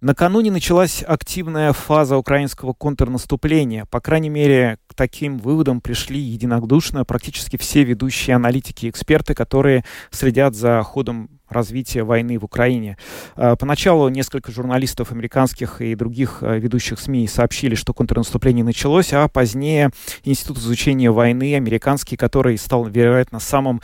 [0.00, 3.84] Накануне началась активная фаза украинского контрнаступления.
[3.84, 9.84] По крайней мере, к таким выводам пришли единодушно практически все ведущие аналитики и эксперты, которые
[10.10, 12.96] следят за ходом развития войны в Украине.
[13.36, 19.28] А, поначалу несколько журналистов американских и других а, ведущих СМИ сообщили, что контрнаступление началось, а
[19.28, 19.90] позднее
[20.24, 23.80] Институт изучения войны американский, который стал, вероятно, самым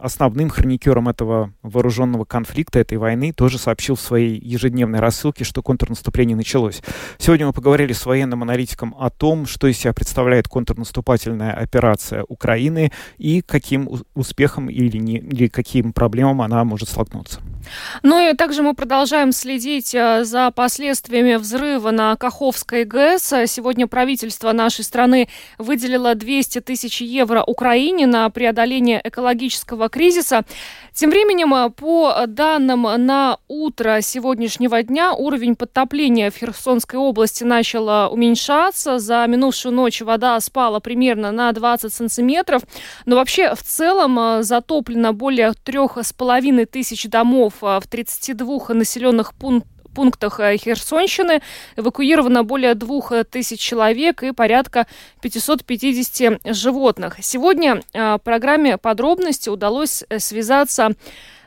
[0.00, 6.36] основным хроникером этого вооруженного конфликта, этой войны, тоже сообщил в своей ежедневной рассылке, что контрнаступление
[6.36, 6.82] началось.
[7.18, 12.92] Сегодня мы поговорили с военным аналитиком о том, что из себя представляет контрнаступательная операция Украины
[13.18, 17.53] и каким успехом или, не, или каким проблемам она может может столкнуться.
[18.02, 23.32] Ну и также мы продолжаем следить э, за последствиями взрыва на Каховской ГЭС.
[23.46, 30.44] Сегодня правительство нашей страны выделило 200 тысяч евро Украине на преодоление экологического кризиса.
[30.92, 37.88] Тем временем, э, по данным на утро сегодняшнего дня, уровень подтопления в Херсонской области начал
[37.88, 38.98] э, уменьшаться.
[38.98, 42.62] За минувшую ночь вода спала примерно на 20 сантиметров.
[43.06, 49.34] Но вообще в целом затоплено более трех с половиной тысяч домов а, в 32 населенных
[49.34, 51.40] пунктах пунктах а, Херсонщины
[51.76, 54.88] эвакуировано более двух тысяч человек и порядка
[55.22, 57.16] 550 животных.
[57.20, 60.94] Сегодня в программе подробности удалось э, связаться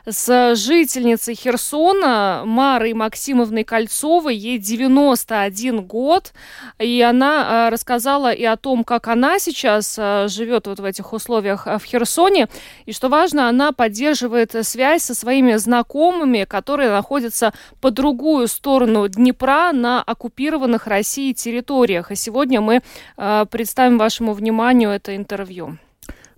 [0.06, 4.36] жительницей Херсона Марой Максимовной Кольцовой.
[4.36, 6.32] Ей 91 год.
[6.78, 11.12] И она а, рассказала и о том, как она сейчас а, живет вот в этих
[11.12, 12.48] условиях а, в Херсоне.
[12.86, 19.72] И что важно, она поддерживает связь со своими знакомыми, которые находятся по другую сторону Днепра
[19.72, 22.10] на оккупированных Россией территориях.
[22.10, 22.82] И сегодня мы
[23.16, 25.78] представим вашему вниманию это интервью.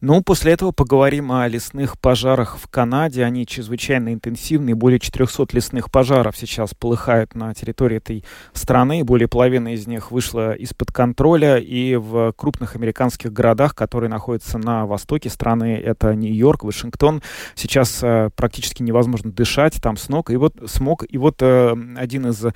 [0.03, 3.22] Ну, после этого поговорим о лесных пожарах в Канаде.
[3.22, 4.75] Они чрезвычайно интенсивные.
[4.75, 8.25] Более 400 лесных пожаров сейчас полыхают на территории этой
[8.55, 9.05] страны.
[9.05, 11.59] Более половины из них вышло из-под контроля.
[11.59, 17.21] И в крупных американских городах, которые находятся на востоке страны, это Нью-Йорк, Вашингтон,
[17.55, 19.82] сейчас э, практически невозможно дышать.
[19.82, 20.31] Там смог.
[20.31, 21.05] И вот, смог.
[21.11, 22.53] И вот э, один из э,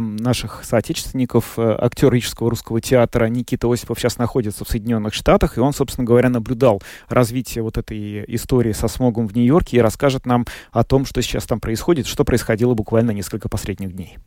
[0.00, 5.56] наших соотечественников, э, актер Рижского русского театра Никита Осипов, сейчас находится в Соединенных Штатах.
[5.56, 9.80] И он, собственно говоря, наблюдал ждал развития вот этой истории со смогом в Нью-Йорке и
[9.80, 14.18] расскажет нам о том, что сейчас там происходит, что происходило буквально несколько последних дней.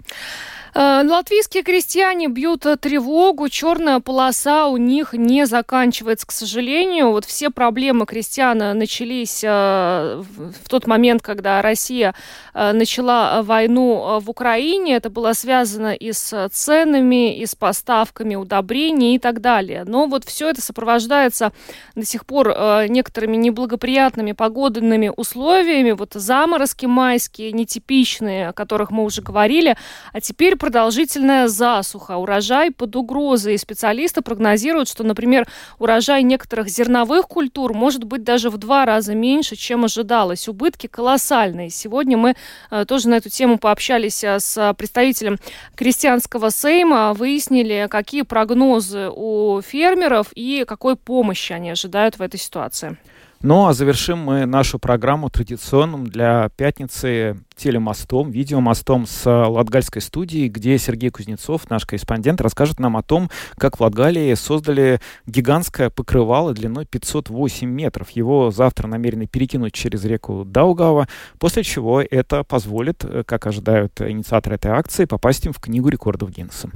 [0.79, 7.09] Э, латвийские крестьяне бьют тревогу, черная полоса у них не заканчивается, к сожалению.
[7.09, 12.13] Вот все проблемы крестьян начались э, в тот момент, когда Россия
[12.53, 14.97] э, начала войну в Украине.
[14.97, 19.83] Это было связано и с ценами, и с поставками удобрений и так далее.
[19.83, 21.53] Но вот все это сопровождается
[21.95, 22.49] до сих пор
[22.88, 25.91] некоторыми неблагоприятными погодными условиями.
[25.91, 29.75] Вот заморозки майские, нетипичные, о которых мы уже говорили.
[30.13, 32.17] А теперь продолжительная засуха.
[32.17, 33.53] Урожай под угрозой.
[33.53, 35.47] И специалисты прогнозируют, что, например,
[35.79, 40.50] урожай некоторых зерновых культур может быть даже в два раза меньше, чем ожидалось.
[40.50, 41.69] Убытки колоссальные.
[41.69, 42.35] Сегодня мы
[42.69, 45.38] э, тоже на эту тему пообщались э, с представителем
[45.75, 52.97] крестьянского сейма, выяснили, какие прогнозы у фермеров и какой помощи они ожидают в этой ситуации.
[53.41, 60.78] Ну а завершим мы нашу программу традиционным для пятницы телемостом, видеомостом с Латгальской студии, где
[60.78, 66.85] Сергей Кузнецов, наш корреспондент, расскажет нам о том, как в Латгалии создали гигантское покрывало длиной
[66.85, 68.12] 508 метров.
[68.12, 71.07] Его завтра намерены перекинуть через реку Даугава,
[71.40, 76.69] после чего это позволит, как ожидают инициаторы этой акции, попасть им в Книгу рекордов Гиннесса.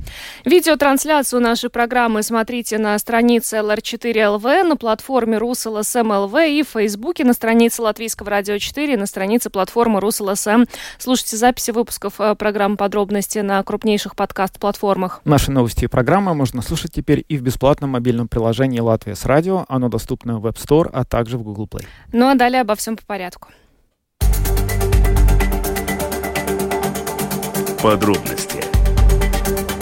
[0.45, 7.83] Видеотрансляцию нашей программы смотрите на странице LR4.lv, на платформе Rus.LSM.lv и в Фейсбуке, на странице
[7.83, 10.65] Латвийского радио 4, на странице платформы Rus.LSM.
[10.97, 15.21] Слушайте записи выпусков э, программы «Подробности» на крупнейших подкаст-платформах.
[15.25, 19.65] Наши новости и программы можно слушать теперь и в бесплатном мобильном приложении «Латвия с радио».
[19.69, 21.85] Оно доступно в App Store, а также в Google Play.
[22.11, 23.49] Ну а далее обо всем по порядку.
[27.81, 28.63] Подробности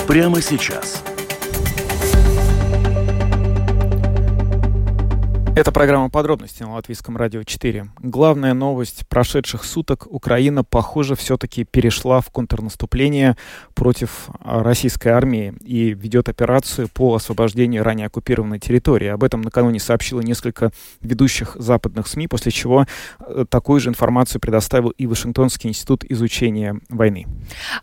[0.07, 1.03] прямо сейчас–
[5.60, 7.90] Это программа «Подробности» на Латвийском радио 4.
[8.00, 10.08] Главная новость прошедших суток.
[10.10, 13.36] Украина, похоже, все-таки перешла в контрнаступление
[13.76, 19.10] против а, российской армии и ведет операцию по освобождению ранее оккупированной территории.
[19.10, 20.72] Об этом накануне сообщило несколько
[21.02, 22.86] ведущих западных СМИ, после чего
[23.20, 27.28] э, такую же информацию предоставил и Вашингтонский институт изучения войны.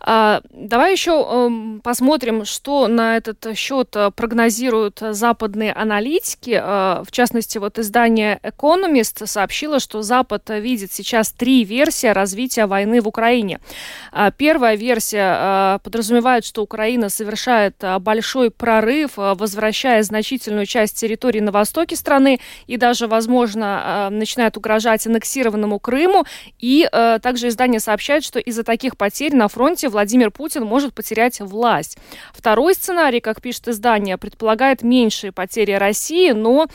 [0.01, 6.59] А, давай еще э, посмотрим, что на этот счет э, прогнозируют западные аналитики.
[6.59, 13.01] Э, в частности, вот издание Economist сообщило, что Запад видит сейчас три версии развития войны
[13.01, 13.59] в Украине.
[14.13, 21.41] А, первая версия а, подразумевает, что Украина совершает а, большой прорыв, возвращая значительную часть территории
[21.41, 26.25] на востоке страны и даже, возможно, начинает угрожать аннексированному Крыму.
[26.59, 26.87] И
[27.21, 31.97] также издание сообщает, что из-за таких потерь на фронте Владимир Путин может потерять власть.
[32.33, 36.67] Второй сценарий, как пишет издание, предполагает меньшие потери России, но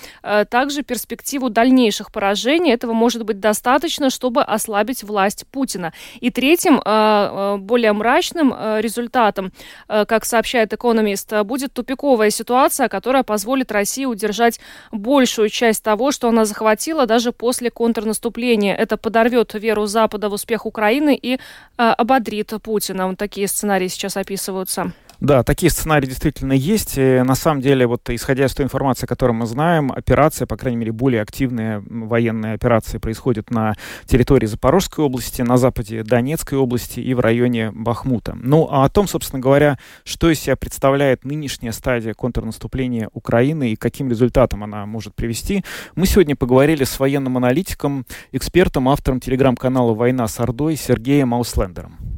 [0.50, 2.73] также также перспективу дальнейших поражений.
[2.73, 5.93] Этого может быть достаточно, чтобы ослабить власть Путина.
[6.21, 9.53] И третьим, э, э, более мрачным э, результатом,
[9.89, 14.61] как сообщает экономист, будет тупиковая ситуация, которая позволит России удержать
[14.93, 18.75] большую часть того, что она захватила даже после контрнаступления.
[18.75, 21.39] Это подорвет веру Запада в успех Украины и
[21.77, 23.09] ободрит Путина.
[23.09, 24.93] Вот такие сценарии сейчас описываются.
[25.23, 26.95] Да, такие сценарии действительно есть.
[26.97, 30.79] И на самом деле, вот исходя из той информации, которую мы знаем, операция, по крайней
[30.79, 33.75] мере, более активные военные операции происходят на
[34.05, 38.35] территории Запорожской области, на западе Донецкой области и в районе Бахмута.
[38.35, 43.77] Ну, а о том, собственно говоря, что из себя представляет нынешняя стадия контрнаступления Украины и
[43.77, 45.65] каким результатом она может привести,
[45.95, 52.12] мы сегодня поговорили с военным аналитиком, экспертом, автором телеграм-канала «Война с Ордой» Сергеем Ауслендером.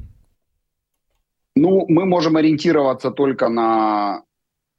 [1.56, 4.22] Ну, мы можем ориентироваться только на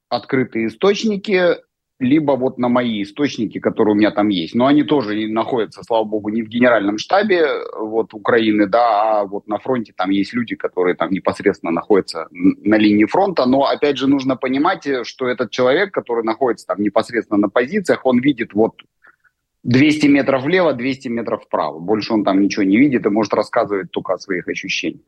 [0.10, 1.57] открытые источники,
[2.00, 4.54] либо вот на мои источники, которые у меня там есть.
[4.54, 7.48] Но они тоже находятся, слава богу, не в генеральном штабе
[7.80, 12.75] вот, Украины, да, а вот на фронте там есть люди, которые там непосредственно находятся на
[12.78, 13.45] линии фронта.
[13.45, 18.19] Но, опять же, нужно понимать, что этот человек, который находится там непосредственно на позициях, он
[18.19, 18.74] видит вот
[19.65, 21.79] 200 метров влево, 200 метров вправо.
[21.79, 25.01] Больше он там ничего не видит и может рассказывать только о своих ощущениях.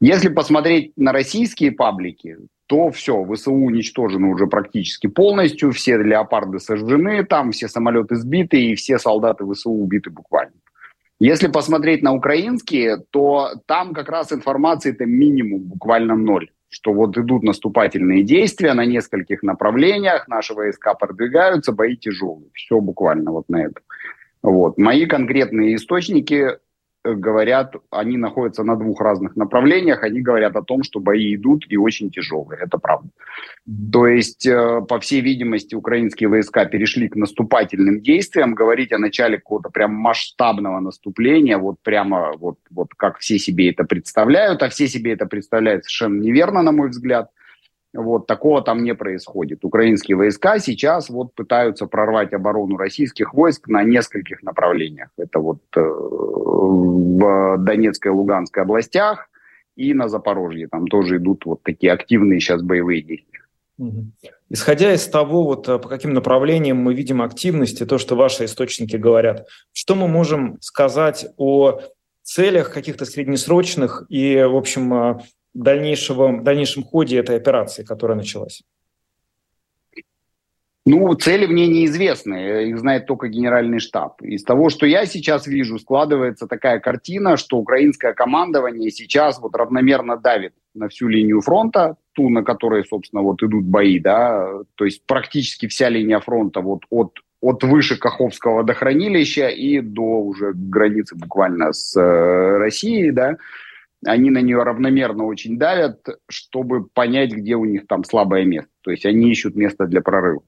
[0.00, 2.36] Если посмотреть на российские паблики,
[2.66, 8.74] то все, ВСУ уничтожены уже практически полностью, все леопарды сожжены, там все самолеты сбиты и
[8.74, 10.54] все солдаты ВСУ убиты буквально.
[11.20, 17.44] Если посмотреть на украинские, то там как раз информации-то минимум, буквально ноль что вот идут
[17.44, 22.48] наступательные действия на нескольких направлениях, наши войска продвигаются, бои тяжелые.
[22.52, 23.84] Все буквально вот на этом.
[24.42, 24.76] Вот.
[24.76, 26.58] Мои конкретные источники
[27.04, 31.76] говорят, они находятся на двух разных направлениях, они говорят о том, что бои идут и
[31.76, 33.10] очень тяжелые, это правда.
[33.92, 39.36] То есть, э, по всей видимости, украинские войска перешли к наступательным действиям, говорить о начале
[39.36, 44.88] какого-то прям масштабного наступления, вот прямо вот, вот как все себе это представляют, а все
[44.88, 47.30] себе это представляют совершенно неверно, на мой взгляд–
[47.94, 49.64] вот такого там не происходит.
[49.64, 55.08] Украинские войска сейчас вот пытаются прорвать оборону российских войск на нескольких направлениях.
[55.16, 59.28] Это вот э, в Донецкой и Луганской областях
[59.76, 60.68] и на Запорожье.
[60.68, 63.40] Там тоже идут вот такие активные сейчас боевые действия.
[64.50, 68.96] Исходя из того, вот э, по каким направлениям мы видим активности, то, что ваши источники
[68.96, 71.80] говорят, что мы можем сказать о
[72.22, 75.18] целях каких-то среднесрочных и, в общем, э,
[75.54, 78.62] дальнейшего, дальнейшем ходе этой операции, которая началась?
[80.86, 84.20] Ну, цели мне неизвестны, их знает только генеральный штаб.
[84.20, 90.18] Из того, что я сейчас вижу, складывается такая картина, что украинское командование сейчас вот равномерно
[90.18, 95.06] давит на всю линию фронта, ту, на которой, собственно, вот идут бои, да, то есть
[95.06, 101.72] практически вся линия фронта вот от, от выше Каховского водохранилища и до уже границы буквально
[101.72, 103.38] с э, Россией, да,
[104.04, 108.70] они на нее равномерно очень давят, чтобы понять, где у них там слабое место.
[108.82, 110.42] То есть они ищут место для прорыва.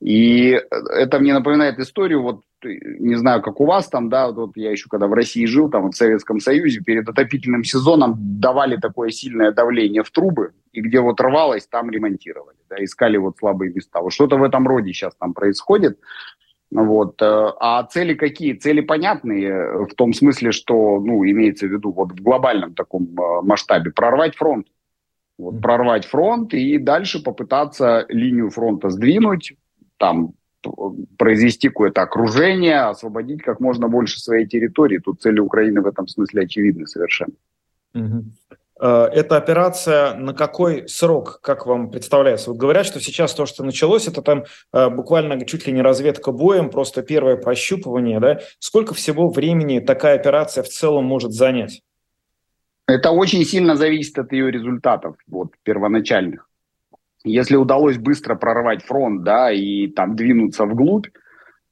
[0.00, 4.70] И это мне напоминает историю, вот не знаю, как у вас там, да, вот я
[4.70, 9.52] еще когда в России жил, там в Советском Союзе, перед отопительным сезоном давали такое сильное
[9.52, 14.00] давление в трубы, и где вот рвалось, там ремонтировали, да, искали вот слабые места.
[14.00, 15.98] Вот что-то в этом роде сейчас там происходит.
[16.74, 17.22] Вот.
[17.22, 18.54] Э, а цели какие?
[18.54, 23.04] Цели понятные э, в том смысле, что, ну, имеется в виду вот в глобальном таком
[23.04, 24.66] э, масштабе прорвать фронт.
[25.38, 29.54] Вот, прорвать фронт и дальше попытаться линию фронта сдвинуть,
[29.98, 30.34] там
[31.16, 34.98] произвести какое-то окружение, освободить как можно больше своей территории.
[34.98, 37.34] Тут цели Украины в этом смысле очевидны совершенно.
[37.94, 38.24] Угу.
[38.80, 42.50] Э, эта операция на какой срок, как вам представляется?
[42.50, 46.32] Вот говорят, что сейчас то, что началось, это там э, буквально чуть ли не разведка
[46.32, 48.40] боем, просто первое прощупывание, да?
[48.58, 51.82] Сколько всего времени такая операция в целом может занять?
[52.86, 56.48] Это очень сильно зависит от ее результатов, вот, первоначальных.
[57.24, 61.06] Если удалось быстро прорвать фронт, да, и там двинуться вглубь,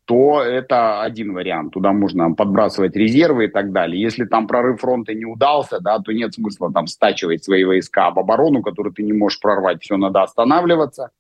[0.05, 1.73] то это один вариант.
[1.73, 4.01] Туда можно подбрасывать резервы и так далее.
[4.01, 8.19] Если там прорыв фронта не удался, да, то нет смысла там стачивать свои войска об
[8.19, 9.81] оборону, которую ты не можешь прорвать.
[9.83, 11.11] Все, надо останавливаться,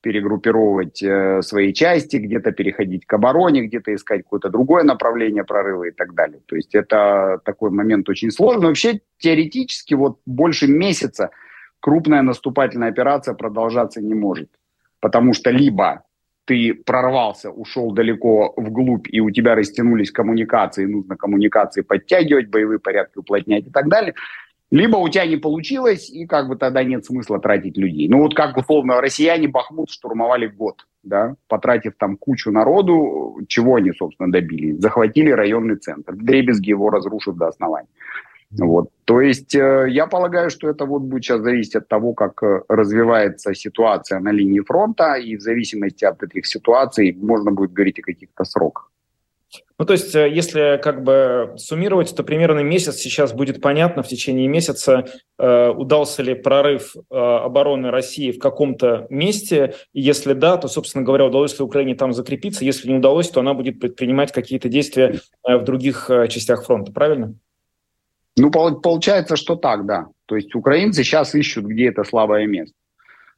[0.00, 5.92] перегруппировать э, свои части, где-то переходить к обороне, где-то искать какое-то другое направление прорыва и
[5.92, 6.40] так далее.
[6.46, 8.66] То есть это такой момент очень сложный.
[8.66, 11.30] Вообще теоретически вот больше месяца
[11.80, 14.50] крупная наступательная операция продолжаться не может.
[15.00, 16.02] Потому что либо
[16.44, 23.18] ты прорвался, ушел далеко вглубь, и у тебя растянулись коммуникации, нужно коммуникации подтягивать, боевые порядки
[23.18, 24.14] уплотнять и так далее.
[24.70, 28.08] Либо у тебя не получилось, и как бы тогда нет смысла тратить людей.
[28.08, 33.92] Ну вот как условно россияне Бахмут штурмовали год, да, потратив там кучу народу, чего они,
[33.92, 34.80] собственно, добились?
[34.80, 37.88] Захватили районный центр, дребезги его разрушив до основания.
[38.58, 38.90] Вот.
[39.04, 42.62] То есть э, я полагаю, что это вот будет сейчас зависеть от того, как э,
[42.68, 48.02] развивается ситуация на линии фронта, и в зависимости от этих ситуаций можно будет говорить о
[48.02, 48.90] каких-то сроках.
[49.78, 54.08] Ну, то есть, э, если как бы суммировать, то примерно месяц сейчас будет понятно в
[54.08, 55.04] течение месяца,
[55.38, 59.74] э, удался ли прорыв э, обороны России в каком-то месте.
[59.92, 62.64] И если да, то, собственно говоря, удалось ли Украине там закрепиться.
[62.64, 66.92] Если не удалось, то она будет предпринимать какие-то действия э, в других э, частях фронта.
[66.92, 67.34] Правильно?
[68.36, 70.08] Ну, получается, что так, да.
[70.26, 72.74] То есть украинцы сейчас ищут, где это слабое место.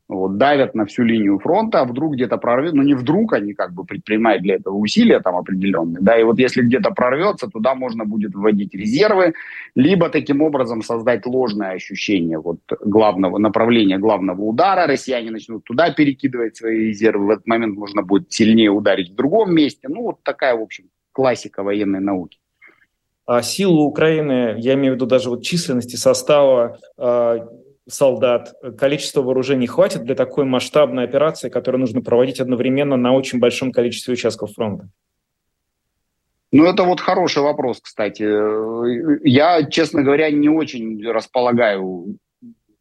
[0.09, 3.73] Вот, давят на всю линию фронта, а вдруг где-то прорвет, ну не вдруг они как
[3.75, 8.05] бы предпринимают для этого усилия там определенные, да, и вот если где-то прорвется, туда можно
[8.05, 9.35] будет вводить резервы,
[9.75, 16.57] либо таким образом создать ложное ощущение вот главного направления главного удара, россияне начнут туда перекидывать
[16.57, 20.55] свои резервы, в этот момент можно будет сильнее ударить в другом месте, ну вот такая,
[20.55, 22.39] в общем, классика военной науки
[23.43, 27.39] силу Украины, я имею в виду даже вот численности состава э,
[27.89, 33.73] солдат, количество вооружений хватит для такой масштабной операции, которую нужно проводить одновременно на очень большом
[33.73, 34.89] количестве участков фронта?
[36.53, 38.23] Ну, это вот хороший вопрос, кстати.
[39.29, 42.17] Я, честно говоря, не очень располагаю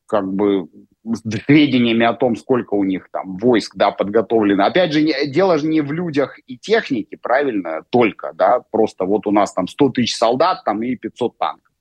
[0.05, 0.67] как бы
[1.13, 4.65] сведениями о том, сколько у них там войск, да, подготовлено.
[4.65, 9.27] Опять же, не, дело же не в людях и технике, правильно, только, да, просто вот
[9.27, 11.74] у нас там 100 тысяч солдат там и 500 танков.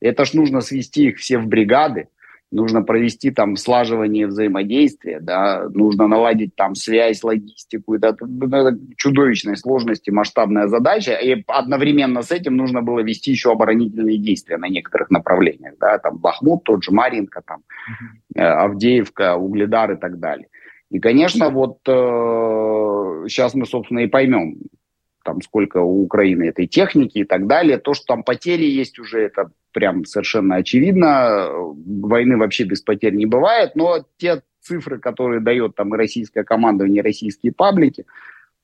[0.00, 2.08] Это ж нужно свести их все в бригады,
[2.52, 10.10] нужно провести там слаживание взаимодействия, да, нужно наладить там связь, логистику, это, это чудовищной сложности
[10.10, 15.74] масштабная задача, и одновременно с этим нужно было вести еще оборонительные действия на некоторых направлениях,
[15.80, 17.62] да, там Бахмут, тот же Маринка, там
[18.34, 20.48] э, Авдеевка, Угледар и так далее.
[20.90, 24.58] И, конечно, вот э, сейчас мы, собственно, и поймем,
[25.24, 27.78] там сколько у Украины этой техники и так далее.
[27.78, 31.50] То, что там потери есть уже, это прям совершенно очевидно.
[31.50, 37.00] Войны вообще без потерь не бывает, но те цифры, которые дает там и российское командование,
[37.00, 38.06] и российские паблики,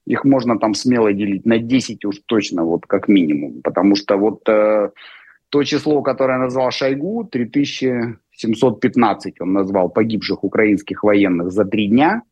[0.07, 3.61] их можно там смело делить на 10 уж точно, вот как минимум.
[3.61, 4.88] Потому что вот э,
[5.50, 12.23] то число, которое назвал Шойгу, 3715 он назвал погибших украинских военных за три дня,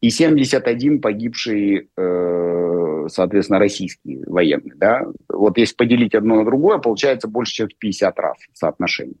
[0.00, 2.71] и 71 погибший э,
[3.08, 4.74] соответственно, российские военные.
[4.76, 5.02] Да?
[5.28, 9.16] Вот если поделить одно на другое, получается больше, чем в 50 раз соотношение.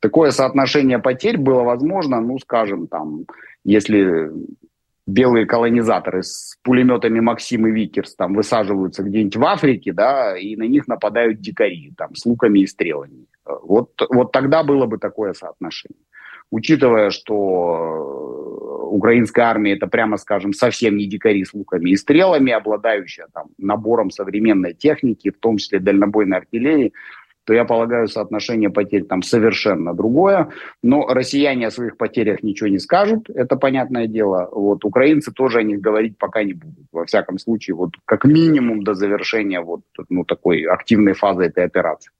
[0.00, 3.24] Такое соотношение потерь было возможно, ну, скажем, там,
[3.64, 4.30] если
[5.06, 10.64] белые колонизаторы с пулеметами Максим и Викерс там высаживаются где-нибудь в Африке, да, и на
[10.64, 13.26] них нападают дикари там с луками и стрелами.
[13.62, 16.05] Вот, вот тогда было бы такое соотношение
[16.50, 23.26] учитывая, что украинская армия это, прямо скажем, совсем не дикари с луками и стрелами, обладающая
[23.32, 26.92] там, набором современной техники, в том числе дальнобойной артиллерии,
[27.44, 30.50] то я полагаю, соотношение потерь там совершенно другое.
[30.82, 34.48] Но россияне о своих потерях ничего не скажут, это понятное дело.
[34.50, 36.86] Вот украинцы тоже о них говорить пока не будут.
[36.90, 42.10] Во всяком случае, вот как минимум до завершения вот ну, такой активной фазы этой операции.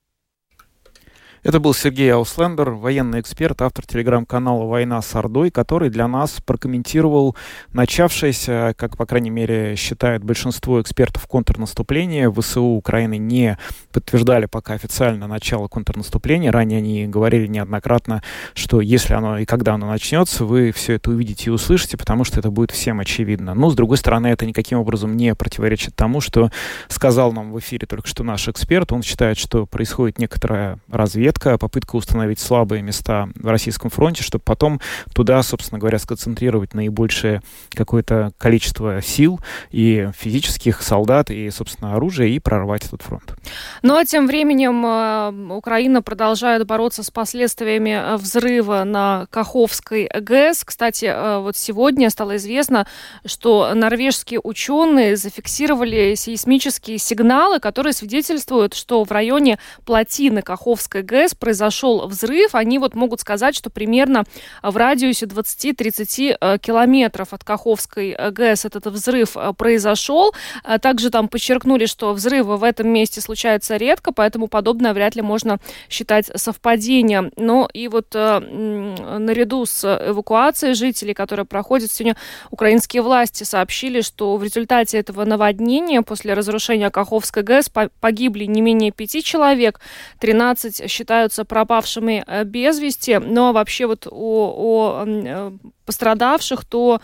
[1.47, 7.37] Это был Сергей Ауслендер, военный эксперт, автор телеграм-канала «Война с Ордой», который для нас прокомментировал
[7.73, 12.33] начавшееся, как, по крайней мере, считают большинство экспертов, контрнаступление.
[12.33, 13.59] ВСУ Украины не
[13.93, 16.51] подтверждали пока официально начало контрнаступления.
[16.51, 18.25] Ранее они говорили неоднократно,
[18.55, 22.41] что если оно и когда оно начнется, вы все это увидите и услышите, потому что
[22.41, 23.55] это будет всем очевидно.
[23.55, 26.51] Но, с другой стороны, это никаким образом не противоречит тому, что
[26.89, 28.91] сказал нам в эфире только что наш эксперт.
[28.91, 34.43] Он считает, что происходит некоторая разведка, разведка, попытка установить слабые места в российском фронте, чтобы
[34.45, 34.81] потом
[35.15, 37.43] туда, собственно говоря, сконцентрировать наибольшее
[37.75, 39.41] какое-то количество сил
[39.71, 43.35] и физических солдат, и, собственно, оружия, и прорвать этот фронт.
[43.83, 50.65] Ну а тем временем э, Украина продолжает бороться с последствиями э, взрыва на Каховской ГЭС.
[50.65, 52.87] Кстати, э, вот сегодня стало известно,
[53.25, 62.07] что норвежские ученые зафиксировали сейсмические сигналы, которые свидетельствуют, что в районе плотины Каховской ГЭС произошел
[62.07, 62.55] взрыв.
[62.55, 64.25] Они вот могут сказать, что примерно
[64.63, 70.35] в радиусе 20-30 километров от Каховской ГЭС этот взрыв произошел.
[70.81, 75.59] Также там подчеркнули, что взрывы в этом месте случаются редко, поэтому подобное вряд ли можно
[75.89, 77.33] считать совпадением.
[77.37, 82.17] Но и вот наряду с эвакуацией жителей, которая проходит сегодня,
[82.51, 88.91] украинские власти сообщили, что в результате этого наводнения после разрушения Каховской ГЭС погибли не менее
[88.93, 89.81] пяти человек,
[90.21, 93.19] 13 считаются пропавшими э, без вести.
[93.19, 95.53] Но вообще вот о, о э,
[95.85, 97.01] пострадавших, то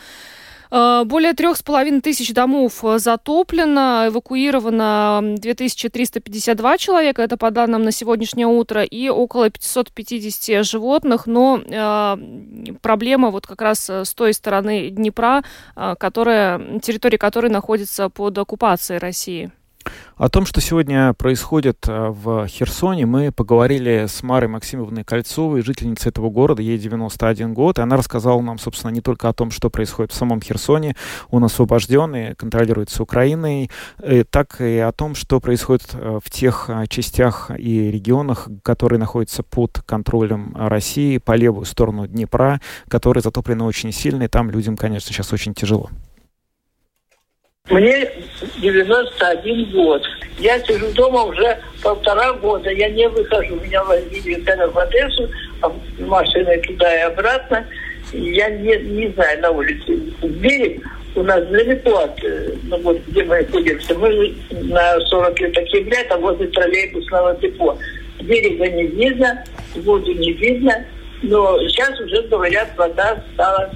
[0.75, 7.93] Э, более трех с половиной тысяч домов затоплено, эвакуировано 2352 человека, это по данным на
[7.93, 12.17] сегодняшнее утро, и около 550 животных, но э,
[12.81, 15.45] проблема вот как раз с той стороны Днепра,
[15.99, 19.53] которая, территория которой находится под оккупацией России.
[20.17, 26.11] О том, что сегодня происходит э, в Херсоне, мы поговорили с Марой Максимовной Кольцовой, жительницей
[26.11, 29.71] этого города, ей 91 год, и она рассказала нам, собственно, не только о том, что
[29.71, 30.95] происходит в самом Херсоне,
[31.31, 36.71] он освобожден и контролируется Украиной, э, так и о том, что происходит э, в тех
[36.89, 43.93] частях и регионах, которые находятся под контролем России по левую сторону Днепра, которые затоплены очень
[43.93, 45.91] сильно, и там людям, конечно, сейчас очень тяжело.
[47.73, 48.07] Мне
[48.61, 50.03] 91 год.
[50.39, 52.71] Я сижу дома уже полтора года.
[52.71, 53.57] Я не выхожу.
[53.57, 55.31] Меня возили когда в Одессу,
[55.63, 57.67] а машиной туда и обратно.
[58.13, 59.95] Я не, не знаю, на улице.
[60.23, 60.83] Берег
[61.15, 63.95] у нас далеко от, э, ну, вот, где мы находимся.
[63.95, 67.79] Мы на 40 лет октября, там возле троллейбусного депо.
[68.21, 69.45] Берега не видно,
[69.77, 70.85] воду не видно.
[71.23, 73.71] Но сейчас уже, говорят, вода стала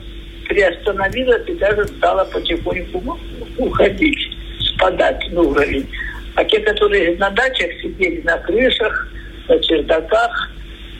[0.48, 3.18] приостановилась и даже стала потихоньку
[3.58, 4.18] уходить,
[4.60, 5.88] спадать на уровень.
[6.34, 9.08] А те, которые на дачах сидели, на крышах,
[9.48, 10.50] на чердаках,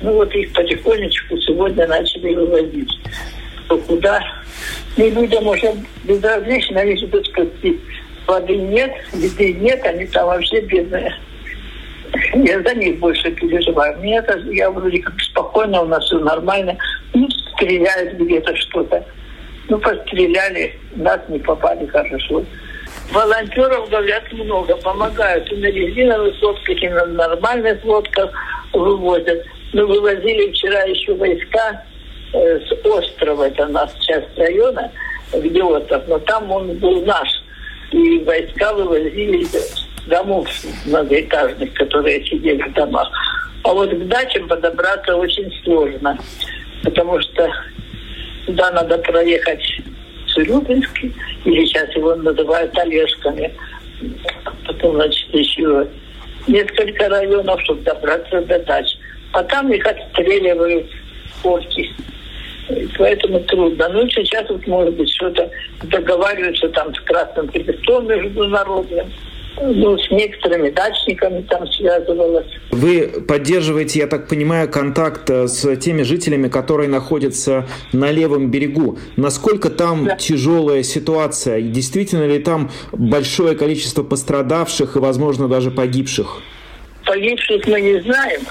[0.00, 2.98] ну вот их потихонечку сегодня начали вывозить.
[3.68, 4.22] То куда?
[4.96, 5.72] Ну, людям уже
[6.04, 7.50] безразлично, они так сказать,
[8.26, 11.14] воды нет, еды нет, они там вообще бедные.
[12.34, 13.98] Я за них больше переживаю.
[13.98, 16.76] Мне это, я вроде как спокойно, у нас все нормально.
[17.12, 19.04] Ну, стреляют где-то что-то.
[19.68, 22.44] Ну, постреляли, нас не попали хорошо.
[23.12, 25.50] Волонтеров, говорят, много, помогают.
[25.52, 28.30] И на резиновых лодках, и на нормальных лодках
[28.72, 29.44] вывозят.
[29.72, 31.84] Мы вывозили вчера еще войска
[32.32, 34.90] э, с острова, это нас часть района,
[35.34, 37.28] где остров, но там он был наш.
[37.90, 39.46] И войска вывозили
[40.06, 40.48] домов
[40.86, 43.10] многоэтажных, которые сидели в домах.
[43.64, 46.16] А вот к дачам подобраться очень сложно,
[46.84, 47.50] потому что
[48.46, 49.62] Туда надо проехать
[50.28, 51.12] Сурюпинский,
[51.44, 53.52] или сейчас его называют Олежками.
[54.66, 55.86] Потом, значит, еще
[56.46, 58.86] несколько районов, чтобы добраться до дач.
[59.32, 60.86] А там их отстреливают
[61.42, 61.92] орки.
[62.98, 63.88] Поэтому трудно.
[63.88, 65.50] Ну, сейчас вот, может быть, что-то
[65.84, 69.12] договариваются там с Красным Крестом международным
[69.60, 72.46] ну, с некоторыми дачниками там связывалась.
[72.70, 78.98] Вы поддерживаете, я так понимаю, контакт э, с теми жителями, которые находятся на левом берегу.
[79.16, 80.16] Насколько там да.
[80.16, 81.60] тяжелая ситуация?
[81.60, 86.42] Действительно ли там большое количество пострадавших и, возможно, даже погибших?
[87.04, 88.42] Погибших мы не знаем.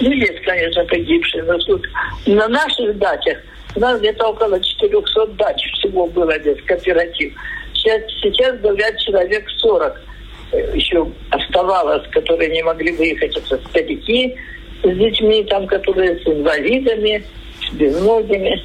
[0.00, 1.42] Ну, есть, конечно, погибшие.
[1.44, 1.86] Но тут
[2.26, 3.38] на наших дачах
[3.74, 7.34] у нас где-то около 400 дач всего было здесь, кооператив.
[7.74, 10.05] Сейчас, сейчас говорят, человек 40
[10.52, 14.34] еще оставалось, которые не могли выехать, это старики
[14.82, 17.24] с детьми, там, которые с инвалидами,
[17.68, 18.64] с безногими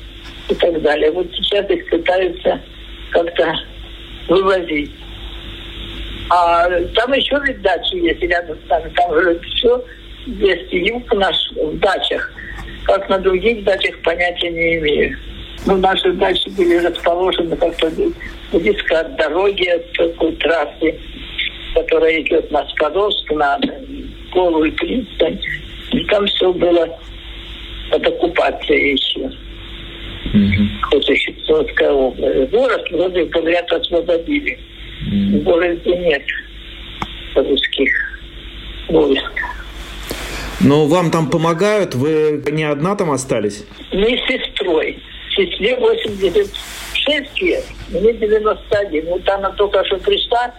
[0.49, 1.11] и так далее.
[1.11, 2.61] Вот сейчас их пытаются
[3.11, 3.53] как-то
[4.27, 4.91] вывозить.
[6.29, 9.83] А там еще ведь дачи есть рядом с нами, там же все
[10.25, 12.31] есть юг наш в дачах.
[12.85, 15.17] Как на других дачах понятия не имею.
[15.65, 17.91] Но наши дачи были расположены как-то
[18.51, 20.99] близко от дороги, от такой трассы
[21.73, 23.59] которая идет на Скадовск, на
[24.33, 25.39] Голую пристань.
[25.91, 26.87] И там все было
[27.91, 29.29] под оккупацией еще.
[30.33, 30.67] Mm-hmm.
[30.83, 32.51] Хоть и Херсонская область.
[32.51, 34.57] Город, вроде говорят, освободили.
[35.05, 35.39] Mm-hmm.
[35.39, 36.23] В городе нет
[37.35, 37.91] русских
[38.87, 39.31] войск.
[40.61, 41.95] Но вам там помогают?
[41.95, 43.65] Вы не одна там остались?
[43.91, 44.99] Мы с сестрой.
[45.35, 49.05] Сестре 86 лет, мне 91.
[49.05, 50.53] Вот она только что пришла,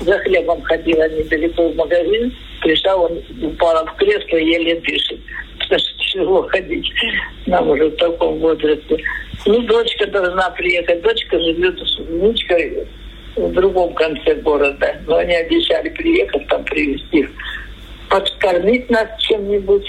[0.00, 2.34] за хлебом ходила недалеко в магазин.
[2.60, 5.20] Пришла, он упала в кресло еле дышит.
[5.58, 6.90] Потому что тяжело ходить.
[7.46, 8.96] Нам уже в таком возрасте.
[9.46, 11.02] Ну, дочка должна приехать.
[11.02, 12.86] Дочка живет с внучкой
[13.36, 14.96] в другом конце города.
[15.06, 17.28] Но они обещали приехать, там привезти.
[18.08, 19.86] Подкормить нас чем-нибудь.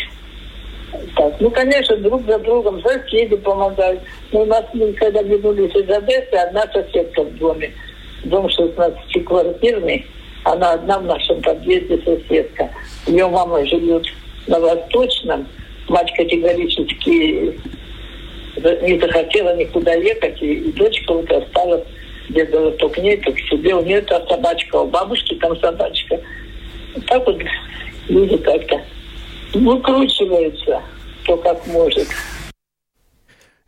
[1.15, 4.01] Так, ну, конечно, друг за другом соседи помогают.
[4.31, 4.65] Но у нас,
[4.97, 7.71] когда вернулись из Одессы, одна соседка в доме.
[8.23, 10.05] Дом 16-квартирный.
[10.43, 12.69] Она одна в нашем подъезде соседка.
[13.07, 14.05] Ее мама живет
[14.47, 15.47] на Восточном.
[15.87, 17.59] Мать категорически
[18.55, 20.41] не захотела никуда ехать.
[20.41, 21.83] И дочка вот осталась
[22.29, 23.75] бегала то к ней, то себе.
[23.75, 26.19] У нее там собачка, у бабушки там собачка.
[27.07, 27.37] Так вот
[28.07, 28.81] люди как-то
[29.53, 30.81] выкручиваются,
[31.23, 32.07] кто как может.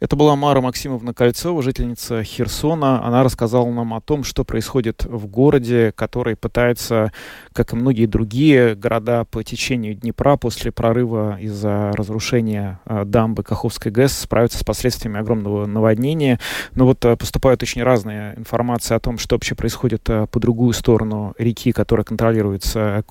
[0.02, 3.06] Это была Мара Максимовна Кольцова, жительница Херсона.
[3.06, 7.12] Она рассказала нам о том, что происходит в городе, который пытается,
[7.54, 13.92] как и многие другие города по течению Днепра после прорыва из-за разрушения э, дамбы Каховской
[13.92, 16.40] ГЭС, справиться с последствиями огромного наводнения.
[16.74, 20.74] Но вот э, поступает очень разная информация о том, что вообще происходит э, по другую
[20.74, 23.04] сторону реки, которая контролируется,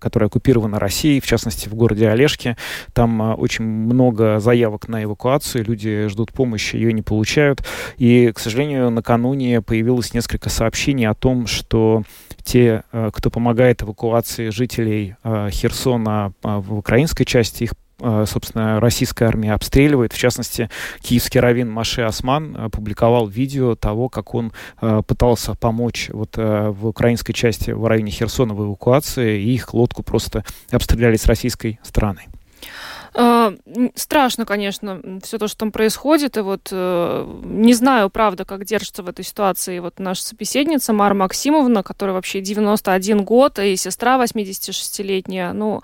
[0.00, 2.56] которая оккупирована Россией, в частности, в городе Олежке.
[2.94, 5.64] Там очень много заявок на эвакуацию.
[5.64, 7.62] Люди ждут помощи, ее не получают.
[7.98, 12.04] И, к сожалению, накануне появилось несколько сообщений о том, что
[12.42, 19.24] те, э, кто помогает эвакуации жителей э, Херсона э, в украинской части, их собственно, российская
[19.24, 20.12] армия обстреливает.
[20.12, 20.68] В частности,
[21.00, 27.70] киевский раввин Маше Осман опубликовал видео того, как он пытался помочь вот в украинской части
[27.70, 32.26] в районе Херсона в эвакуации, и их лодку просто обстреляли с российской стороны.
[33.18, 33.54] А,
[33.94, 36.36] страшно, конечно, все то, что там происходит.
[36.36, 41.14] И вот э, не знаю, правда, как держится в этой ситуации вот наша собеседница Мара
[41.14, 45.54] Максимовна, которая вообще 91 год, и сестра 86-летняя.
[45.54, 45.82] Ну,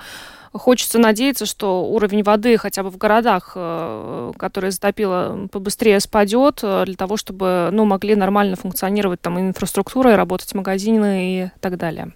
[0.53, 6.85] хочется надеяться, что уровень воды хотя бы в городах, э, которые затопило, побыстрее спадет, э,
[6.85, 12.12] для того, чтобы ну, могли нормально функционировать там инфраструктура, и работать магазины и так далее.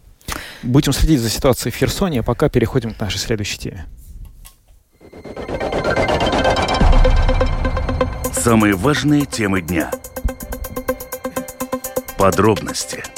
[0.63, 3.87] Будем следить за ситуацией в Херсоне, а пока переходим к нашей следующей теме.
[8.33, 9.91] Самые важные темы дня.
[12.17, 13.03] Подробности–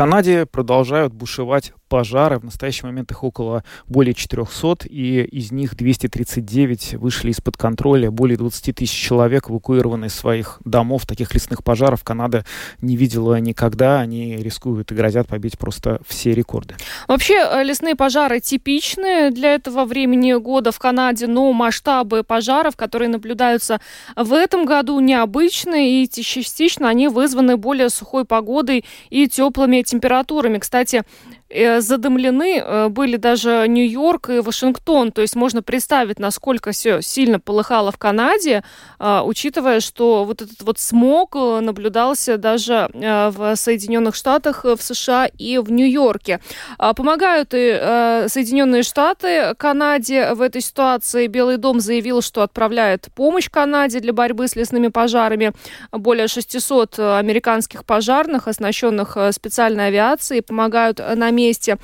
[0.00, 2.38] Канаде продолжают бушевать пожары.
[2.38, 8.10] В настоящий момент их около более 400, и из них 239 вышли из-под контроля.
[8.10, 11.04] Более 20 тысяч человек эвакуированы из своих домов.
[11.04, 12.46] Таких лесных пожаров Канада
[12.80, 14.00] не видела никогда.
[14.00, 16.76] Они рискуют и грозят побить просто все рекорды.
[17.08, 23.08] Вообще, э, лесные пожары типичные для этого времени года в Канаде, но масштабы пожаров, которые
[23.08, 23.80] наблюдаются
[24.14, 30.58] в этом году, необычные, и частично они вызваны более сухой погодой и теплыми температурами.
[30.58, 31.02] Кстати,
[31.50, 35.10] задымлены э, были даже Нью-Йорк и Вашингтон.
[35.10, 38.62] То есть можно представить, насколько все сильно полыхало в Канаде,
[38.98, 45.58] э, учитывая, что вот этот вот смог наблюдался даже в Соединенных Штатах, в США и
[45.58, 46.40] в Нью-Йорке.
[46.78, 51.26] А помогают и Соединенные Штаты Канаде в этой ситуации.
[51.26, 55.52] Белый дом заявил, что отправляет помощь Канаде для борьбы с лесными пожарами.
[55.92, 61.78] Более 600 американских пожарных, оснащенных специальной авиацией, помогают на месте.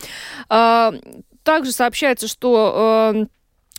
[0.49, 0.93] А,
[1.43, 3.27] также сообщается, что э,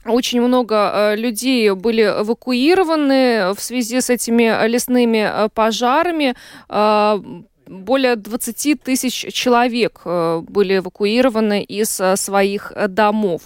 [0.09, 6.35] очень много э, людей были эвакуированы в связи с этими лесными э, пожарами
[6.69, 7.21] а,
[7.67, 13.43] более 20 тысяч человек э, были эвакуированы из э, своих э, домов.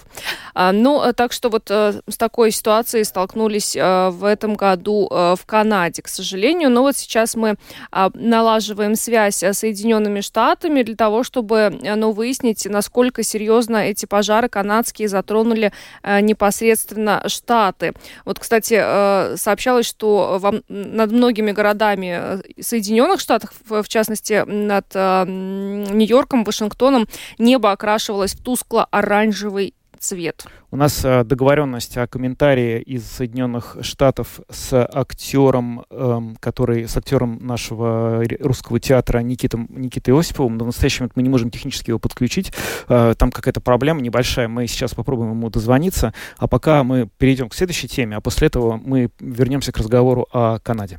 [0.54, 6.08] А, ну, так что вот с такой ситуацией столкнулись в этом году в Канаде, к
[6.08, 6.70] сожалению.
[6.70, 7.56] Но вот сейчас мы
[7.90, 14.48] а, налаживаем связь с Соединенными Штатами для того, чтобы ну, выяснить, насколько серьезно эти пожары
[14.48, 15.72] канадские затронули
[16.04, 17.92] непосредственно Штаты.
[18.24, 26.44] Вот, кстати, сообщалось, что над многими городами Соединенных Штатов, в частности, частности, над э, Нью-Йорком,
[26.44, 27.06] Вашингтоном
[27.38, 30.44] небо окрашивалось в тускло-оранжевый цвет.
[30.70, 37.38] У нас э, договоренность о комментарии из Соединенных Штатов с актером, э, который с актером
[37.46, 41.98] нашего русского театра Никитом, Никитой Осиповым, но в настоящий момент мы не можем технически его
[41.98, 42.52] подключить.
[42.88, 47.54] Э, там какая-то проблема небольшая, мы сейчас попробуем ему дозвониться, а пока мы перейдем к
[47.54, 50.98] следующей теме, а после этого мы вернемся к разговору о Канаде.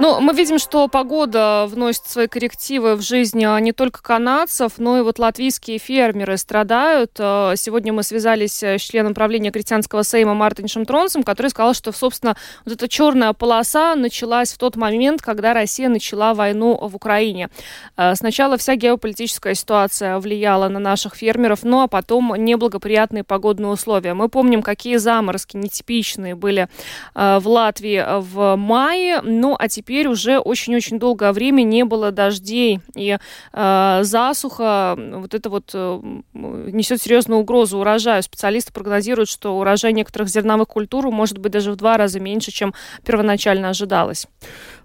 [0.00, 4.96] ну, мы видим, что погода вносит свои коррективы в жизнь а, не только канадцев, но
[4.96, 7.10] и вот латвийские фермеры страдают.
[7.18, 11.92] А, сегодня мы связались э, с членом правления крестьянского сейма Мартиншем Тронсом, который сказал, что,
[11.92, 12.34] собственно,
[12.64, 17.50] вот эта черная полоса началась в тот момент, когда Россия начала войну в Украине.
[17.94, 24.14] А, сначала вся геополитическая ситуация влияла на наших фермеров, ну а потом неблагоприятные погодные условия.
[24.14, 26.70] Мы помним, какие заморозки нетипичные были
[27.14, 32.78] в Латвии в мае, ну а теперь теперь уже очень-очень долгое время не было дождей,
[32.94, 33.18] и
[33.52, 36.00] э, засуха вот это вот э,
[36.32, 38.22] несет серьезную угрозу урожаю.
[38.22, 42.72] Специалисты прогнозируют, что урожай некоторых зерновых культур может быть даже в два раза меньше, чем
[43.04, 44.28] первоначально ожидалось.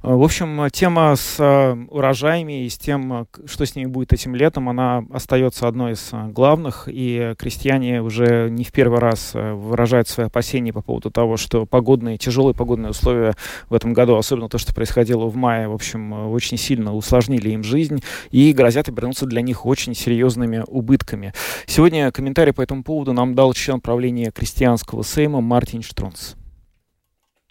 [0.08, 4.36] В общем, тема с э, урожаями и с тем, э, что с ними будет этим
[4.36, 10.08] летом, она остается одной из э, главных, и крестьяне уже не в первый раз выражают
[10.08, 13.34] свои опасения по поводу того, что погодные, тяжелые погодные условия
[13.68, 17.64] в этом году, особенно то, что происходило в мае, в общем, очень сильно усложнили им
[17.64, 21.34] жизнь и грозят обернуться для них очень серьезными убытками.
[21.66, 26.36] Сегодня комментарий по этому поводу нам дал член правления крестьянского сейма Мартин Штронц.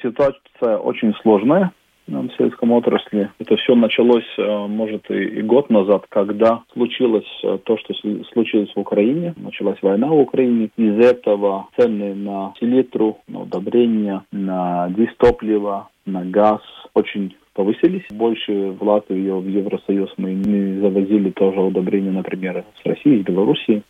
[0.00, 1.72] Ситуация очень сложная
[2.06, 3.30] в сельском отрасли.
[3.38, 7.94] Это все началось, э, может, и, год назад, когда случилось э, то, что
[8.32, 9.34] случилось в Украине.
[9.36, 10.70] Началась война в Украине.
[10.76, 16.60] Из этого цены на селитру, на удобрения, на дистопливо, на газ
[16.94, 18.04] очень повысились.
[18.10, 23.82] Больше в Латвию, в Евросоюз мы не завозили тоже удобрения, например, с России, из Белоруссии.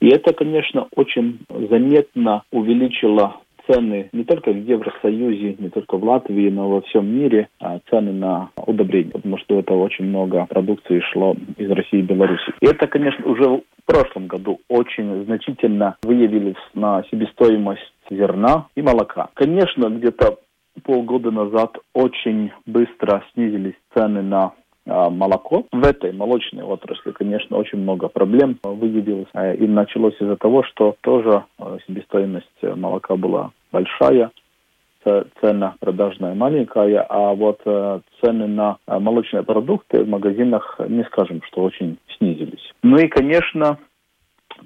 [0.00, 3.36] И это, конечно, очень заметно увеличило
[3.66, 8.12] цены не только в Евросоюзе, не только в Латвии, но во всем мире а цены
[8.12, 12.52] на удобрения, потому что это очень много продукции шло из России и Беларуси.
[12.60, 19.28] И это, конечно, уже в прошлом году очень значительно выявились на себестоимость зерна и молока.
[19.34, 20.38] Конечно, где-то
[20.82, 24.52] полгода назад очень быстро снизились цены на
[24.86, 25.66] молоко.
[25.72, 29.28] В этой молочной отрасли, конечно, очень много проблем выявилось.
[29.32, 34.30] А, и началось из-за того, что тоже а, себестоимость молока была большая,
[35.42, 41.98] цена продажная маленькая, а вот цены на молочные продукты в магазинах, не скажем, что очень
[42.16, 42.72] снизились.
[42.82, 43.76] Ну и, конечно,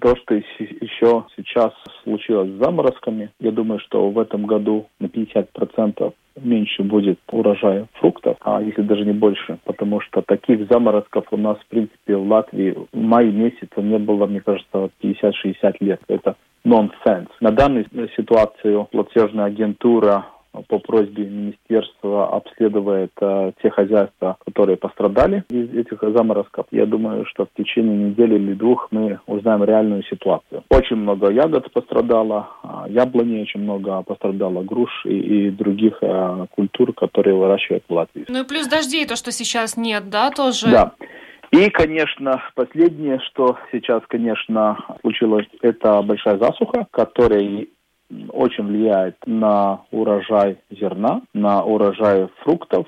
[0.01, 6.13] то, что еще сейчас случилось с заморозками, я думаю, что в этом году на 50%
[6.43, 11.59] меньше будет урожая фруктов, а если даже не больше, потому что таких заморозков у нас,
[11.59, 16.01] в принципе, в Латвии в мае месяце не было, мне кажется, 50-60 лет.
[16.09, 17.29] Это нонсенс.
[17.41, 20.27] На данную ситуацию платежная агентура
[20.66, 26.66] по просьбе министерства обследует э, те хозяйства, которые пострадали из этих заморозков.
[26.71, 30.64] Я думаю, что в течение недели или двух мы узнаем реальную ситуацию.
[30.71, 36.92] Очень много ягод пострадало, э, яблони очень много пострадало, груш и, и других э, культур,
[36.92, 38.25] которые выращивают в Латвии.
[38.29, 40.71] Ну и плюс дождей, то, что сейчас нет, да, тоже?
[40.71, 40.92] Да.
[41.51, 47.66] И, конечно, последнее, что сейчас, конечно, случилось, это большая засуха, которая
[48.31, 52.87] очень влияет на урожай зерна, на урожай фруктов,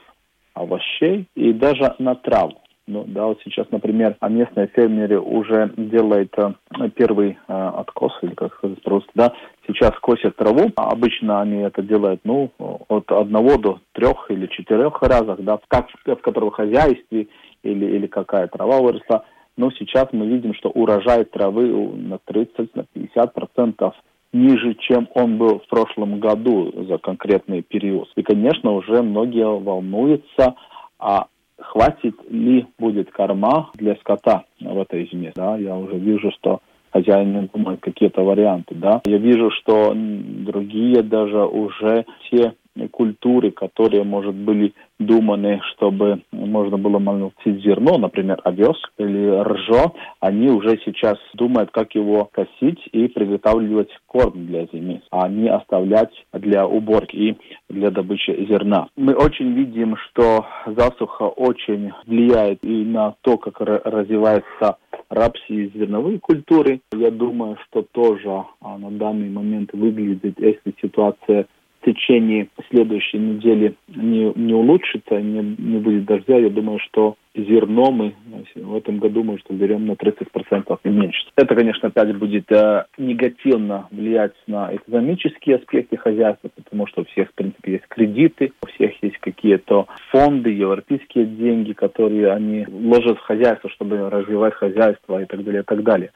[0.55, 2.61] овощей и даже на траву.
[2.87, 6.51] Ну, да, вот сейчас, например, местные фермеры уже делают э,
[6.97, 9.33] первый э, откос, или как сказать просто, да,
[9.69, 10.73] сейчас косят траву.
[10.75, 16.17] Обычно они это делают, ну, от одного до трех или четырех разов, да, как в
[16.17, 17.29] котором хозяйстве
[17.63, 19.25] или, или какая трава выросла.
[19.57, 23.95] Но сейчас мы видим, что урожай травы на 30, на 50 процентов
[24.33, 28.09] ниже, чем он был в прошлом году за конкретный период.
[28.17, 30.55] И, конечно, уже многие волнуются,
[30.99, 31.27] а
[31.59, 35.33] хватит ли будет корма для скота в этой зиме.
[35.35, 35.57] Да?
[35.57, 36.61] Я уже вижу, что
[36.93, 38.75] хозяин думает какие-то варианты.
[38.75, 39.01] Да?
[39.05, 42.55] Я вижу, что другие даже уже все
[42.89, 50.51] культуры, которые, может, были думаны, чтобы можно было молотить зерно, например, овес или ржо, они
[50.51, 56.67] уже сейчас думают, как его косить и приготавливать корм для зимы, а не оставлять для
[56.67, 57.39] уборки и
[57.69, 58.89] для добычи зерна.
[58.97, 64.77] Мы очень видим, что засуха очень влияет и на то, как развивается
[65.09, 66.81] рапси и зерновые культуры.
[66.93, 71.47] Я думаю, что тоже а, на данный момент выглядит, если ситуация
[71.81, 77.91] в течение следующей недели не, не улучшится, не, не будет дождя, я думаю, что зерно
[77.91, 78.15] мы
[78.55, 81.21] в этом году, может, берем на 30% и меньше.
[81.37, 87.31] Это, конечно, опять будет э, негативно влиять на экономические аспекты хозяйства, потому что у всех,
[87.31, 93.23] в принципе, есть кредиты, у всех есть какие-то фонды, европейские деньги, которые они ложат в
[93.23, 96.11] хозяйство, чтобы развивать хозяйство и так далее, и так далее.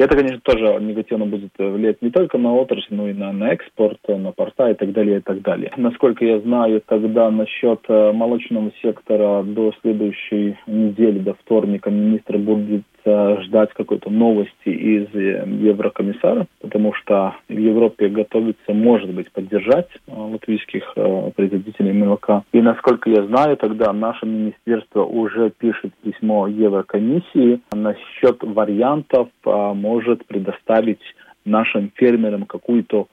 [0.00, 3.52] И это, конечно, тоже негативно будет влиять не только на отрасль, но и на, на
[3.52, 5.70] экспорт, на порта и так далее, и так далее.
[5.76, 12.84] Насколько я знаю, тогда насчет э, молочного сектора до следующей недели, до вторника, министр будет
[13.04, 20.12] ждать какой-то новости из э, Еврокомиссара, потому что в Европе готовится, может быть, поддержать э,
[20.12, 22.42] латвийских э, производителей молока.
[22.52, 31.00] И насколько я знаю, тогда наше министерство уже пишет письмо Еврокомиссии насчет вариантов, может предоставить
[31.44, 33.06] нашим фермерам какую-то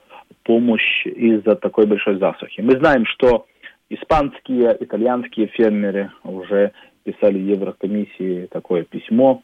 [0.44, 2.62] помощь из-за такой большой засухи.
[2.62, 3.46] Мы знаем, что
[3.90, 6.72] испанские, итальянские фермеры уже
[7.04, 9.42] писали Еврокомиссии такое письмо,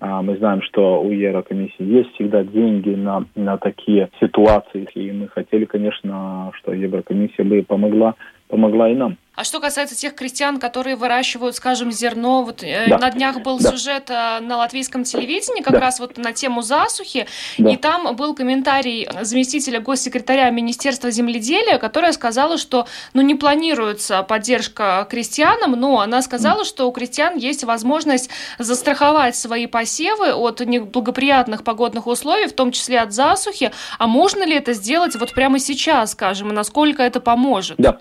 [0.00, 4.88] мы знаем, что у Еврокомиссии есть всегда деньги на, на такие ситуации.
[4.94, 8.14] И мы хотели, конечно, что Еврокомиссия бы помогла,
[8.50, 9.16] помогла и нам.
[9.40, 12.98] А что касается тех крестьян, которые выращивают, скажем, зерно, вот э, да.
[12.98, 13.70] на днях был да.
[13.70, 15.80] сюжет э, на латвийском телевидении как да.
[15.80, 17.70] раз вот на тему засухи, да.
[17.70, 25.06] и там был комментарий заместителя госсекретаря Министерства земледелия, которая сказала, что ну не планируется поддержка
[25.08, 32.08] крестьянам, но она сказала, что у крестьян есть возможность застраховать свои посевы от неблагоприятных погодных
[32.08, 33.70] условий, в том числе от засухи.
[33.98, 37.78] А можно ли это сделать вот прямо сейчас, скажем, и насколько это поможет?
[37.78, 38.00] Да.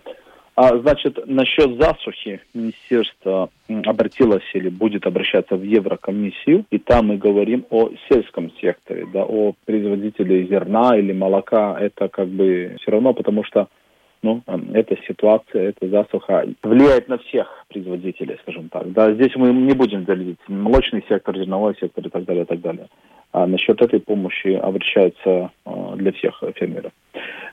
[0.62, 3.50] А, значит, насчет засухи министерство
[3.86, 9.54] обратилось или будет обращаться в Еврокомиссию, и там мы говорим о сельском секторе, да, о
[9.66, 11.78] производителе зерна или молока.
[11.80, 13.70] Это как бы все равно, потому что
[14.22, 14.44] ну,
[14.74, 18.92] эта ситуация, эта засуха влияет на всех производителей, скажем так.
[18.92, 22.60] Да, здесь мы не будем делить молочный сектор, зерновой сектор и так далее, и так
[22.60, 22.88] далее.
[23.32, 26.92] А насчет этой помощи обращаются а, для всех фермеров.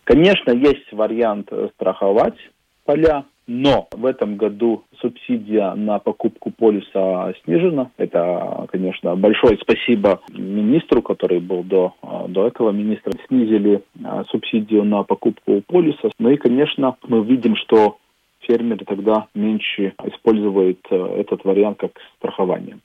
[0.03, 2.39] Конечно, есть вариант страховать
[2.87, 7.91] поля, но в этом году субсидия на покупку полиса снижена.
[7.97, 11.95] Это, конечно, большое спасибо министру, который был до,
[12.29, 13.13] до этого министра.
[13.29, 16.11] Снизили а, субсидию на покупку полиса.
[16.19, 17.99] Ну и, конечно, мы видим, что
[18.41, 22.79] фермеры тогда меньше используют э, этот вариант как страхование.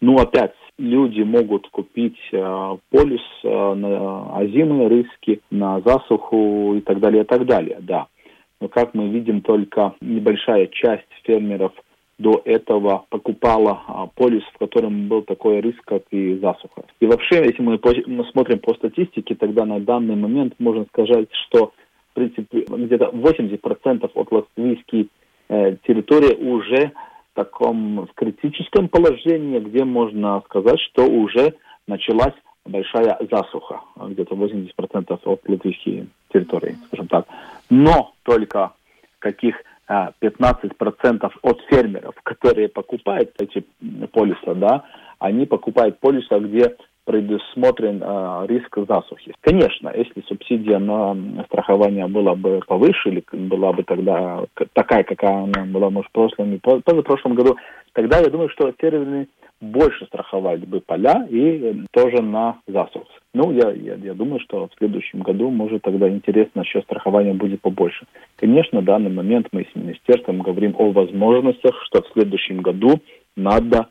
[0.00, 7.00] Ну, опять, люди могут купить э, полис э, на озимые риски, на засуху и так
[7.00, 8.06] далее, и так далее, да.
[8.60, 11.72] Но, как мы видим, только небольшая часть фермеров
[12.18, 16.84] до этого покупала а, полис, в котором был такой риск, как и засуха.
[17.00, 21.28] И вообще, если мы, по, мы смотрим по статистике, тогда на данный момент можно сказать,
[21.46, 21.72] что
[22.12, 25.08] в принципе где-то 80% от латвийской
[25.48, 26.92] э, территории уже
[27.32, 31.54] в таком в критическом положении, где можно сказать, что уже
[31.86, 37.26] началась большая засуха, где-то 80% от латвийской территории, скажем так.
[37.70, 38.72] Но только
[39.18, 39.56] каких
[39.88, 43.64] 15% а, от фермеров, которые покупают эти
[44.12, 44.84] полисы, да,
[45.18, 49.32] они покупают полисы, где предусмотрен э, риск засухи.
[49.40, 55.64] Конечно, если субсидия на страхование была бы повыше, или была бы тогда такая, какая она
[55.66, 57.56] была, может, в прошлом и позапрошлом году,
[57.92, 59.28] тогда я думаю, что фермеры
[59.60, 63.06] больше страховали бы поля и тоже на засуху.
[63.34, 67.60] Ну, я, я, я думаю, что в следующем году, может, тогда интересно, еще страхования будет
[67.60, 68.06] побольше.
[68.36, 73.00] Конечно, в данный момент мы с министерством говорим о возможностях, что в следующем году
[73.36, 73.88] надо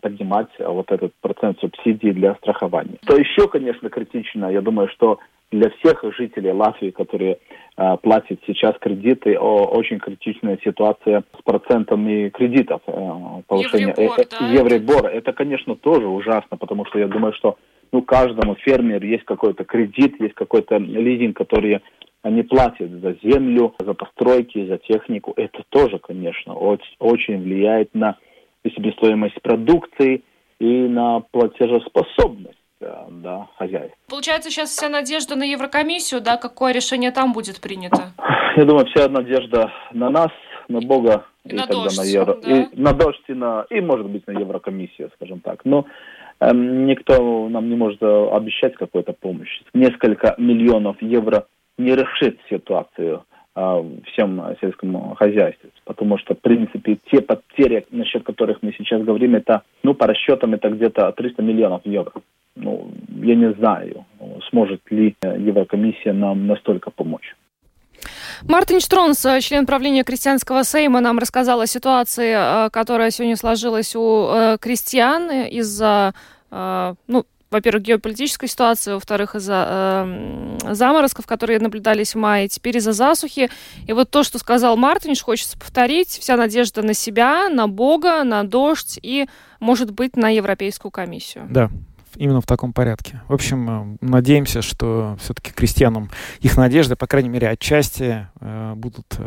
[0.00, 2.98] поднимать вот этот процент субсидий для страхования.
[3.06, 5.18] То еще, конечно, критично, я думаю, что
[5.54, 7.38] для всех жителей Латвии, которые
[7.76, 12.82] э, платят сейчас кредиты, о, очень критичная ситуация с процентами кредитов.
[12.86, 14.46] Э, повышения Евробор, э, да?
[14.48, 15.08] Евробора.
[15.08, 17.56] Это, конечно, тоже ужасно, потому что я думаю, что
[17.92, 21.80] ну, каждому фермеру есть какой-то кредит, есть какой-то лизинг, который
[22.22, 25.34] они платят за землю, за постройки, за технику.
[25.36, 28.16] Это тоже, конечно, очень влияет на
[28.64, 30.22] себестоимость продукции
[30.58, 33.96] и на платежеспособность да, хозяйств.
[34.08, 38.12] Получается, сейчас вся надежда на Еврокомиссию, да, какое решение там будет принято?
[38.56, 40.30] Я думаю, вся надежда на нас,
[40.68, 42.50] на Бога и на тогда дождь, на Евро, да?
[42.50, 45.64] и на дождь и на и может быть на Еврокомиссию, скажем так.
[45.64, 45.86] Но
[46.40, 49.60] эм, никто нам не может обещать какую-то помощь.
[49.74, 53.24] Несколько миллионов евро не решит ситуацию
[53.56, 55.70] а, всем сельскому хозяйству.
[55.84, 60.54] Потому что, в принципе, те потери, насчет которых мы сейчас говорим, это, ну, по расчетам,
[60.54, 62.12] это где-то 300 миллионов евро.
[62.56, 62.90] Ну,
[63.22, 64.06] я не знаю,
[64.50, 67.34] сможет ли Еврокомиссия нам настолько помочь.
[68.42, 74.28] Мартин Штронс, член правления крестьянского сейма, нам рассказал о ситуации, э, которая сегодня сложилась у
[74.28, 76.12] э, крестьян из-за
[76.50, 77.24] э, ну,
[77.54, 83.48] во-первых, геополитической ситуации, во-вторых, из-за э, заморозков, которые наблюдались в мае, теперь из-за засухи.
[83.86, 86.08] И вот то, что сказал Мартинш, хочется повторить.
[86.08, 89.28] Вся надежда на себя, на Бога, на дождь и,
[89.60, 91.46] может быть, на Европейскую комиссию.
[91.48, 91.70] Да,
[92.16, 93.20] именно в таком порядке.
[93.28, 96.10] В общем, э, надеемся, что все-таки крестьянам
[96.40, 99.18] их надежды, по крайней мере, отчасти э, будут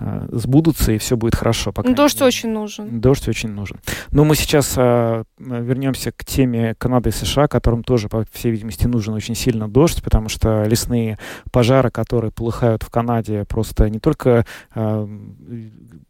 [0.00, 1.72] э, сбудутся, и все будет хорошо.
[1.72, 3.00] По Ну, Дождь очень нужен.
[3.00, 3.78] Дождь очень нужен.
[4.10, 8.86] Но мы сейчас э, вернемся к теме Канады и США, которым тоже, по всей видимости,
[8.86, 11.18] нужен очень сильно дождь, потому что лесные
[11.52, 14.44] пожары, которые полыхают в Канаде, просто не только
[14.74, 15.08] э,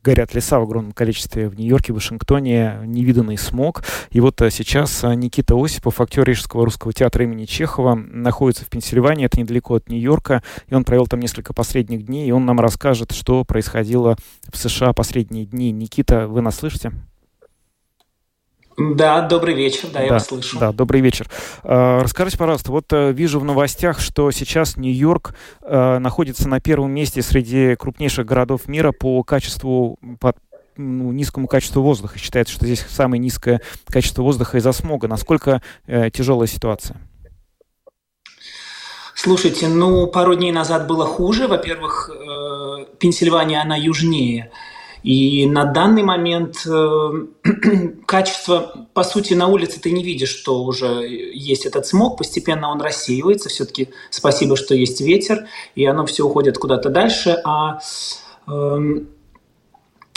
[0.03, 3.84] горят леса в огромном количестве в Нью-Йорке, Вашингтоне, невиданный смог.
[4.11, 8.68] И вот э, сейчас э, Никита Осипов, актер Рижского русского театра имени Чехова, находится в
[8.68, 12.61] Пенсильвании, это недалеко от Нью-Йорка, и он провел там несколько последних дней, и он нам
[12.61, 13.45] расскажет, что
[13.81, 14.16] происходило
[14.53, 15.70] в США последние дни.
[15.70, 16.93] Никита, вы нас слышите?
[18.76, 20.59] Да, добрый вечер, да, я Да, вас слышу.
[20.59, 21.28] Да, добрый вечер.
[21.64, 26.91] Э, Расскажите, пожалуйста, вот э, вижу в новостях, что сейчас Нью-Йорк э, находится на первом
[26.93, 30.35] месте среди крупнейших городов мира по качеству, по
[30.76, 32.18] ну, низкому качеству воздуха.
[32.18, 35.09] Считается, что здесь самое низкое качество воздуха из-за смога.
[35.09, 36.97] Насколько э, тяжелая ситуация?
[39.23, 41.47] Слушайте, ну, пару дней назад было хуже.
[41.47, 44.51] Во-первых, э, Пенсильвания, она южнее.
[45.03, 47.27] И на данный момент э,
[48.07, 52.81] качество, по сути, на улице ты не видишь, что уже есть этот смог, постепенно он
[52.81, 55.45] рассеивается, все-таки спасибо, что есть ветер,
[55.75, 57.79] и оно все уходит куда-то дальше, а
[58.49, 59.07] эм,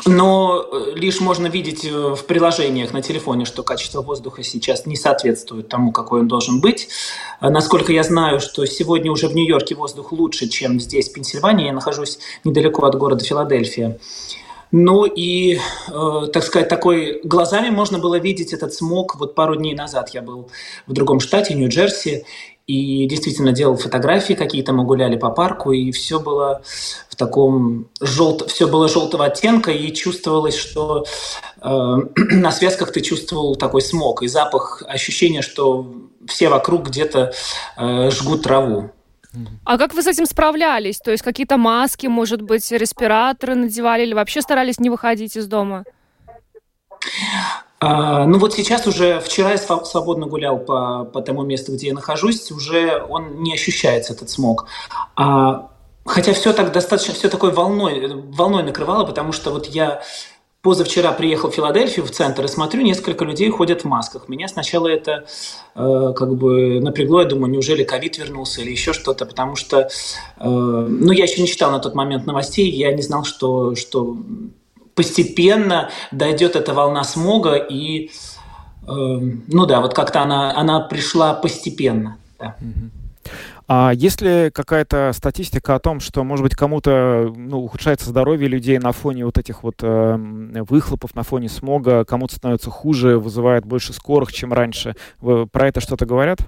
[0.06, 5.70] но лишь можно видеть э, в приложениях на телефоне, что качество воздуха сейчас не соответствует
[5.70, 6.90] тому, какой он должен быть.
[7.40, 11.68] А Насколько я знаю, что сегодня уже в Нью-Йорке воздух лучше, чем здесь, в Пенсильвании.
[11.68, 13.98] Я нахожусь недалеко от города Филадельфия.
[14.76, 19.16] Ну и, э, так сказать, такой глазами можно было видеть этот смог.
[19.18, 20.50] Вот пару дней назад я был
[20.88, 22.26] в другом штате, Нью-Джерси,
[22.68, 26.62] и действительно делал фотографии какие-то, мы гуляли по парку, и все было
[27.10, 28.50] в таком желт...
[28.50, 31.06] все было желтого оттенка, и чувствовалось, что
[31.62, 31.68] э,
[32.16, 35.94] на связках ты чувствовал такой смог и запах, ощущение, что
[36.28, 37.34] все вокруг где-то
[37.78, 38.92] э, жгут траву.
[39.66, 41.00] А как вы с этим справлялись?
[41.00, 45.86] То есть какие-то маски, может быть, респираторы надевали или вообще старались не выходить из дома?
[47.86, 51.94] А, ну вот сейчас уже, вчера я свободно гулял по, по тому месту, где я
[51.94, 54.68] нахожусь, уже он не ощущается, этот смог.
[55.18, 55.70] А,
[56.06, 60.02] хотя все так достаточно, все такой волной, волной накрывало, потому что вот я
[60.62, 64.30] позавчера приехал в Филадельфию, в центр, и смотрю, несколько людей ходят в масках.
[64.30, 65.26] Меня сначала это
[65.76, 69.90] э, как бы напрягло, я думаю, неужели ковид вернулся или еще что-то, потому что,
[70.40, 74.16] э, ну, я еще не читал на тот момент новостей, я не знал, что, что
[74.96, 78.10] постепенно дойдет эта волна смога, и, э,
[78.88, 82.18] ну да, вот как-то она, она пришла постепенно.
[82.40, 82.56] Да.
[83.68, 88.78] А есть ли какая-то статистика о том, что, может быть, кому-то ну, ухудшается здоровье людей
[88.78, 90.18] на фоне вот этих вот э,
[90.70, 94.96] выхлопов, на фоне смога, кому-то становится хуже, вызывает больше скорых, чем раньше?
[95.22, 96.40] Вы про это что-то говорят?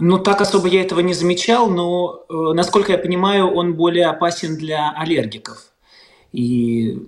[0.00, 4.56] Ну, так особо я этого не замечал, но, э, насколько я понимаю, он более опасен
[4.56, 5.71] для аллергиков.
[6.32, 6.98] И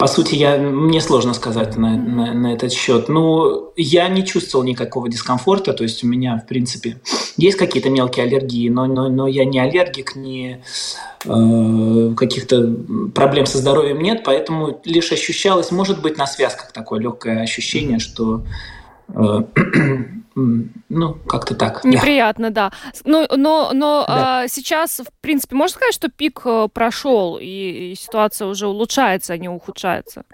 [0.00, 3.10] по сути, я, мне сложно сказать на, на, на этот счет.
[3.10, 6.96] Ну, я не чувствовал никакого дискомфорта, то есть у меня, в принципе,
[7.36, 10.62] есть какие-то мелкие аллергии, но, но, но я не аллергик, не
[11.26, 12.74] э, каких-то
[13.14, 18.42] проблем со здоровьем нет, поэтому лишь ощущалось, может быть, на связках такое легкое ощущение, что
[20.88, 21.84] ну, как-то так.
[21.84, 22.70] Неприятно, да.
[22.70, 23.00] да.
[23.04, 24.42] Ну, но, но да.
[24.42, 29.32] а, сейчас, в принципе, можно сказать, что пик э, прошел, и, и ситуация уже улучшается,
[29.32, 30.24] а не ухудшается?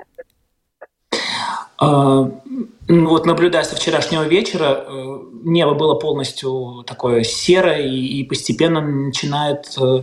[1.79, 2.31] А,
[2.89, 8.81] ну, вот наблюдая со вчерашнего вечера, э, небо было полностью такое серое, и, и постепенно
[8.81, 10.03] начинает э,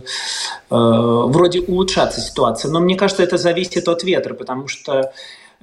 [0.70, 2.70] вроде улучшаться ситуация.
[2.70, 5.12] Но мне кажется, это зависит от ветра, потому что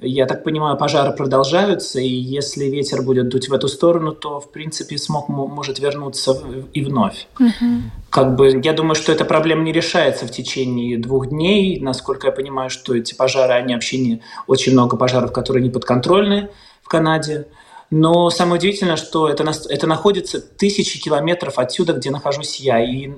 [0.02, 4.50] я так понимаю, пожары продолжаются, и если ветер будет дуть в эту сторону, то, в
[4.50, 6.36] принципе, смог может вернуться
[6.72, 7.26] и вновь.
[7.38, 7.82] Угу.
[8.10, 11.80] Как бы, я думаю, что эта проблема не решается в течение двух дней.
[11.80, 14.22] Насколько я понимаю, что эти пожары, они вообще не...
[14.46, 16.50] Очень много пожаров, которые не подконтрольны
[16.82, 17.46] в Канаде.
[17.90, 22.82] Но самое удивительное, что это, это находится тысячи километров отсюда, где нахожусь я.
[22.82, 23.10] И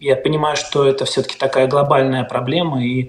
[0.00, 3.08] я понимаю, что это все-таки такая глобальная проблема, и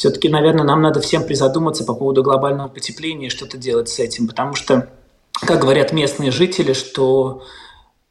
[0.00, 4.26] все-таки, наверное, нам надо всем призадуматься по поводу глобального потепления и что-то делать с этим,
[4.26, 4.88] потому что,
[5.34, 7.42] как говорят местные жители, что,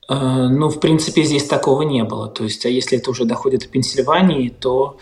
[0.08, 2.28] э, ну, в принципе, здесь такого не было.
[2.28, 5.00] То есть, а если это уже доходит до Пенсильвании, то,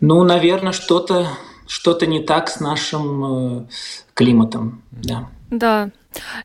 [0.00, 1.28] ну, наверное, что-то
[1.66, 3.66] что-то не так с нашим э,
[4.14, 5.28] климатом, да.
[5.50, 5.90] Да,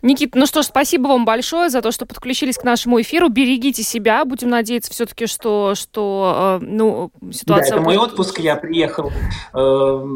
[0.02, 3.30] Никит, ну что ж, спасибо вам большое за то, что подключились к нашему эфиру.
[3.30, 4.26] Берегите себя.
[4.26, 7.72] Будем надеяться все-таки, что, что э, ну, ситуация...
[7.72, 8.40] Да, это мой отпуск.
[8.40, 9.12] Я приехал
[9.54, 10.08] э,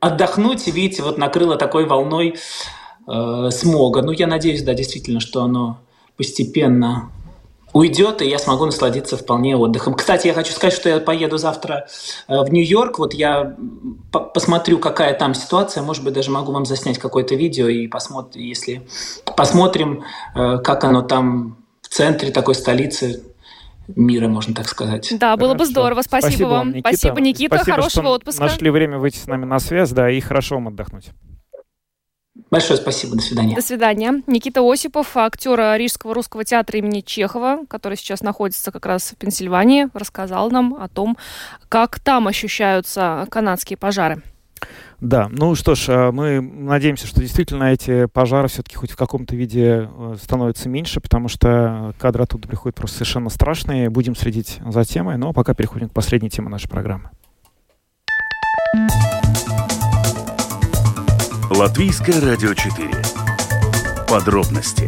[0.00, 0.66] отдохнуть.
[0.66, 2.36] Видите, вот накрыло такой волной
[3.06, 4.02] э, смога.
[4.02, 5.78] Ну, я надеюсь, да, действительно, что оно
[6.16, 7.10] постепенно
[7.72, 9.94] уйдет, и я смогу насладиться вполне отдыхом.
[9.94, 11.86] Кстати, я хочу сказать, что я поеду завтра
[12.28, 12.98] э, в Нью-Йорк.
[12.98, 13.56] Вот я
[14.10, 15.82] посмотрю, какая там ситуация.
[15.82, 18.86] Может быть, даже могу вам заснять какое-то видео и посмотрим, если
[19.36, 20.04] посмотрим,
[20.34, 23.22] э, как оно там в центре такой столицы
[23.96, 25.12] мира, можно так сказать.
[25.18, 26.02] Да, было бы здорово.
[26.02, 26.68] Спасибо, Спасибо вам.
[26.68, 26.88] Никита.
[26.88, 27.56] Спасибо, Никита.
[27.56, 28.42] Спасибо, Хорошего что отпуска.
[28.42, 31.10] Нашли время выйти с нами на связь, да, и хорошо вам отдохнуть.
[32.50, 33.14] Большое спасибо.
[33.14, 33.54] До свидания.
[33.54, 34.22] До свидания.
[34.26, 39.88] Никита Осипов, актер Рижского русского театра имени Чехова, который сейчас находится как раз в Пенсильвании,
[39.94, 41.16] рассказал нам о том,
[41.68, 44.22] как там ощущаются канадские пожары.
[45.00, 49.34] Да, ну что ж, а, мы надеемся, что действительно эти пожары все-таки хоть в каком-то
[49.34, 53.88] виде э, становятся меньше, потому что кадры оттуда приходят просто совершенно страшные.
[53.88, 57.10] Будем следить за темой, но пока переходим к последней теме нашей программы.
[61.60, 62.88] Латвийское радио 4.
[64.08, 64.86] Подробности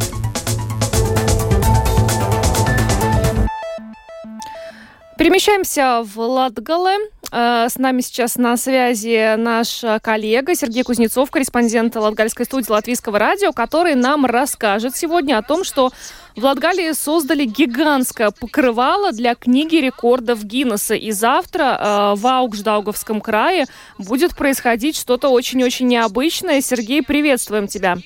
[5.19, 6.97] Перемещаемся в Латгале.
[7.33, 13.53] Э, С нами сейчас на связи наш коллега Сергей Кузнецов, корреспондент Латгальской студии Латвийского радио,
[13.53, 15.91] который нам расскажет сегодня о том, что
[16.37, 20.95] в Латгалии создали гигантское покрывало для книги рекордов Гиннесса.
[20.95, 23.65] И завтра э, в Аугждауговском крае
[23.99, 26.61] будет происходить что-то очень-очень необычное.
[26.61, 27.97] Сергей, приветствуем тебя.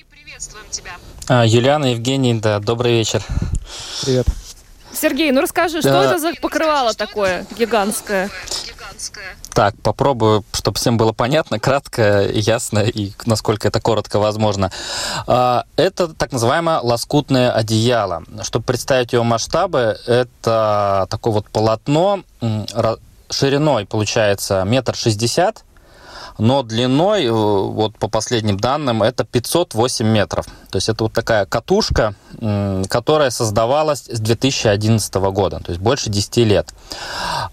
[1.27, 3.21] А, Юлиана, Евгений, да, добрый вечер.
[4.05, 4.27] Привет.
[4.93, 8.29] Сергей, ну расскажи, что это за покрывало такое гигантское?
[9.53, 14.71] Так, попробую, чтобы всем было понятно, кратко, ясно и насколько это коротко возможно.
[15.25, 18.23] А, Это так называемое лоскутное одеяло.
[18.43, 22.23] Чтобы представить его масштабы, это такое вот полотно
[23.29, 25.63] шириной, получается, метр шестьдесят,
[26.37, 30.45] но длиной, э, вот по последним данным, это 508 метров.
[30.69, 32.13] То есть это вот такая катушка,
[32.89, 36.73] которая создавалась с 2011 года, то есть больше 10 лет.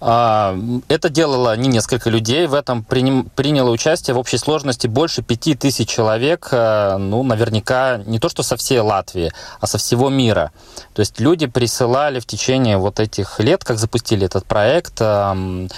[0.01, 5.87] А, Это делало не несколько людей, в этом приняло участие в общей сложности больше 5000
[5.87, 10.51] человек, э, ну, наверняка не то что со всей Латвии, а со всего мира.
[10.93, 15.69] То есть люди присылали в течение вот этих лет, как запустили этот проект, эм, э,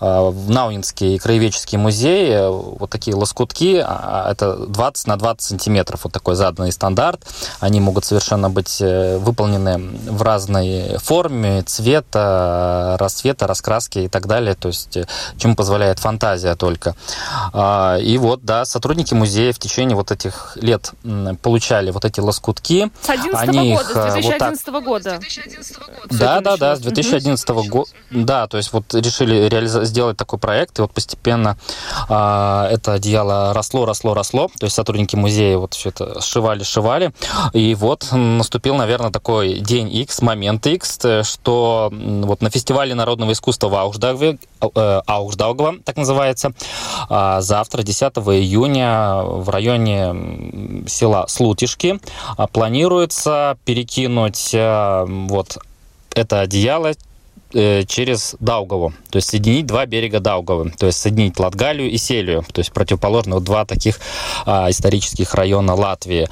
[0.00, 6.12] в Науинский краеведческий музей э, вот такие лоскутки, а, это 20 на 20 сантиметров, вот
[6.12, 7.20] такой заданный стандарт.
[7.60, 13.59] Они могут совершенно быть выполнены в разной форме, цвета, расцвета, раскраски
[14.04, 15.06] и так далее, то есть э,
[15.38, 16.94] чему позволяет фантазия только.
[17.52, 20.92] А, И вот, да, сотрудники музея в течение вот этих лет
[21.42, 22.90] получали вот эти лоскутки.
[23.02, 25.20] С 11 Они года, их, с э, вот так 2011 года.
[26.10, 27.90] да, да, да, с 2011 года.
[28.10, 31.56] Да, то есть вот решили реализа- сделать такой проект, и вот постепенно
[32.08, 34.48] а, это одеяло росло, росло, росло.
[34.58, 37.12] То есть сотрудники музея вот все это сшивали, сшивали.
[37.52, 43.32] И вот наступил, наверное, такой день X, момент X, э, что вот на фестивале народного
[43.32, 46.52] искусства в Аугждауге, э, Аугждаугова, так называется,
[47.08, 52.00] а, завтра, 10 июня, в районе села Слутишки
[52.36, 55.58] а, планируется перекинуть э, вот
[56.14, 56.92] это одеяло
[57.52, 62.60] через Даугаву, то есть соединить два берега Даугавы, то есть соединить Латгалию и Селию, то
[62.60, 63.98] есть противоположно вот два таких
[64.46, 66.28] а, исторических района Латвии.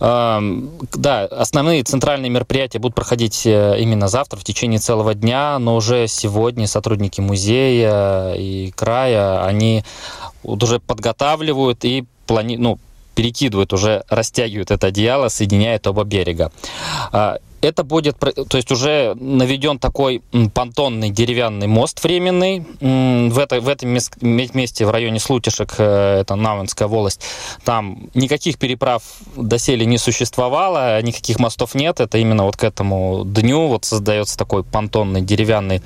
[0.00, 5.76] Ам, да, основные центральные мероприятия будут проходить э, именно завтра в течение целого дня, но
[5.76, 9.84] уже сегодня сотрудники музея и края, они
[10.42, 12.56] вот уже подготавливают и плани...
[12.56, 12.78] ну,
[13.14, 16.52] перекидывают, уже растягивают это одеяло, соединяют оба берега.
[17.66, 20.22] Это будет, то есть уже наведен такой
[20.54, 26.20] понтонный деревянный мост временный в, это, в этом мес- ме- месте в районе Слутишек, э,
[26.20, 27.22] это Навинская волость.
[27.64, 29.02] Там никаких переправ
[29.36, 32.00] доселе не существовало, никаких мостов нет.
[32.00, 35.82] Это именно вот к этому дню вот создается такой понтонный деревянный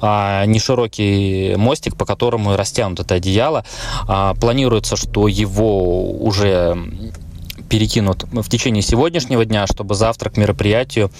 [0.00, 3.64] а, неширокий мостик, по которому растянут это одеяло.
[4.08, 6.76] А, планируется, что его уже
[7.70, 11.10] перекинут в течение сегодняшнего дня, чтобы завтра к мероприятию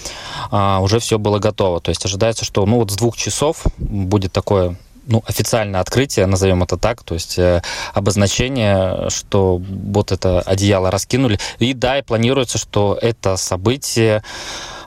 [0.51, 1.79] а, уже все было готово.
[1.79, 4.75] То есть ожидается, что ну вот с двух часов будет такое
[5.07, 11.39] ну, официальное открытие, назовем это так, то есть э, обозначение, что вот это одеяло раскинули.
[11.59, 14.23] И да, и планируется, что это событие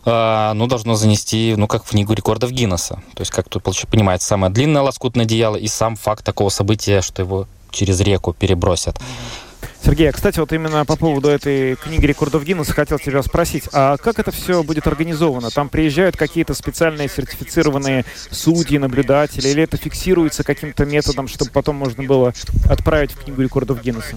[0.04, 3.02] э, ну, должно занести, ну, как в книгу рекордов Гиннесса.
[3.14, 7.22] То есть, как тут понимаете, самое длинное лоскутное одеяло и сам факт такого события, что
[7.22, 8.96] его через реку перебросят.
[9.84, 13.98] Сергей, а, кстати, вот именно по поводу этой книги рекордов Гиннесса хотел тебя спросить, а
[13.98, 15.50] как это все будет организовано?
[15.50, 22.02] Там приезжают какие-то специальные сертифицированные судьи, наблюдатели, или это фиксируется каким-то методом, чтобы потом можно
[22.02, 22.32] было
[22.66, 24.16] отправить в книгу рекордов Гиннесса?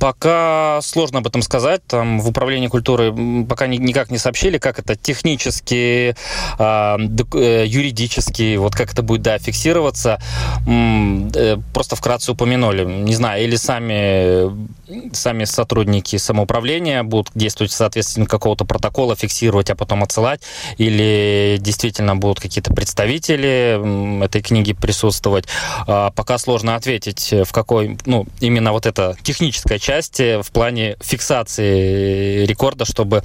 [0.00, 1.82] Пока сложно об этом сказать.
[1.86, 6.16] Там в управлении культуры пока никак не сообщили, как это технически,
[6.58, 10.18] а, э, юридически, вот как это будет, да, фиксироваться.
[10.66, 12.84] Э, просто вкратце упомянули.
[12.84, 20.02] Не знаю, или сами, сами сотрудники самоуправления будут действовать соответственно какого-то протокола, фиксировать, а потом
[20.02, 20.40] отсылать,
[20.78, 25.44] или действительно будут какие-то представители этой книги присутствовать.
[25.86, 30.96] А, пока сложно ответить, в какой, ну, именно вот эта техническая часть части в плане
[31.00, 33.22] фиксации рекорда, чтобы э,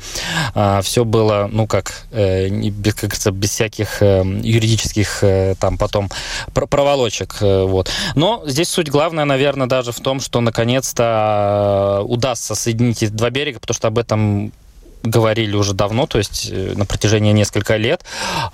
[0.56, 5.78] а, все было, ну как, э, без, как говорится, без всяких э, юридических э, там
[5.78, 6.10] потом
[6.54, 7.38] проволочек.
[7.42, 7.92] Э, вот.
[8.16, 13.30] Но здесь суть главная, наверное, даже в том, что наконец-то э, удастся соединить эти два
[13.30, 14.52] берега, потому что об этом
[15.04, 18.04] говорили уже давно, то есть э, на протяжении нескольких лет.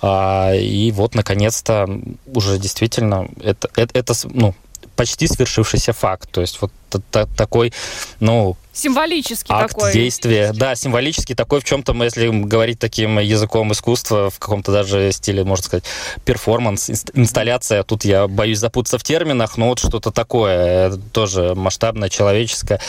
[0.02, 1.88] А, и вот, наконец-то,
[2.26, 4.54] уже действительно это, это, это ну,
[5.02, 6.30] почти свершившийся факт.
[6.30, 6.70] То есть вот
[7.10, 7.72] такой,
[8.20, 8.56] ну...
[8.72, 9.92] Символический акт такой.
[9.92, 10.52] действия.
[10.54, 15.64] Да, символический такой в чем-то, если говорить таким языком искусства, в каком-то даже стиле, можно
[15.64, 15.84] сказать,
[16.24, 17.82] перформанс, инсталляция.
[17.82, 22.80] Тут я боюсь запутаться в терминах, но вот что-то такое, э, тоже масштабное, человеческое.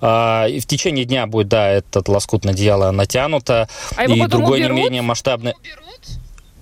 [0.00, 3.68] А, и в течение дня будет, да, этот лоскут одеяло натянуто.
[3.96, 4.76] А и другой уберут?
[4.76, 5.54] не менее масштабный...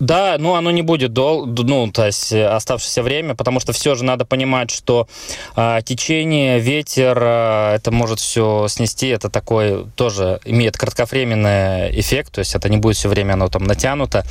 [0.05, 3.95] Да, ну оно не будет дол, ну, то есть э, оставшееся время, потому что все
[3.95, 5.09] же надо понимать, что
[5.57, 12.41] а, течение, ветер, а, это может все снести, это такой тоже имеет кратковременный эффект, то
[12.41, 14.27] есть это не будет все время оно там натянуто.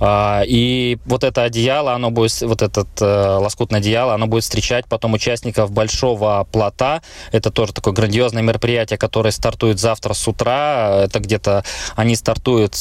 [0.00, 4.86] А, и вот это одеяло, оно будет, вот этот а, лоскутное одеяло, оно будет встречать
[4.86, 7.02] потом участников большого плота.
[7.30, 11.02] Это тоже такое грандиозное мероприятие, которое стартует завтра с утра.
[11.04, 11.62] Это где-то
[11.94, 12.74] они стартуют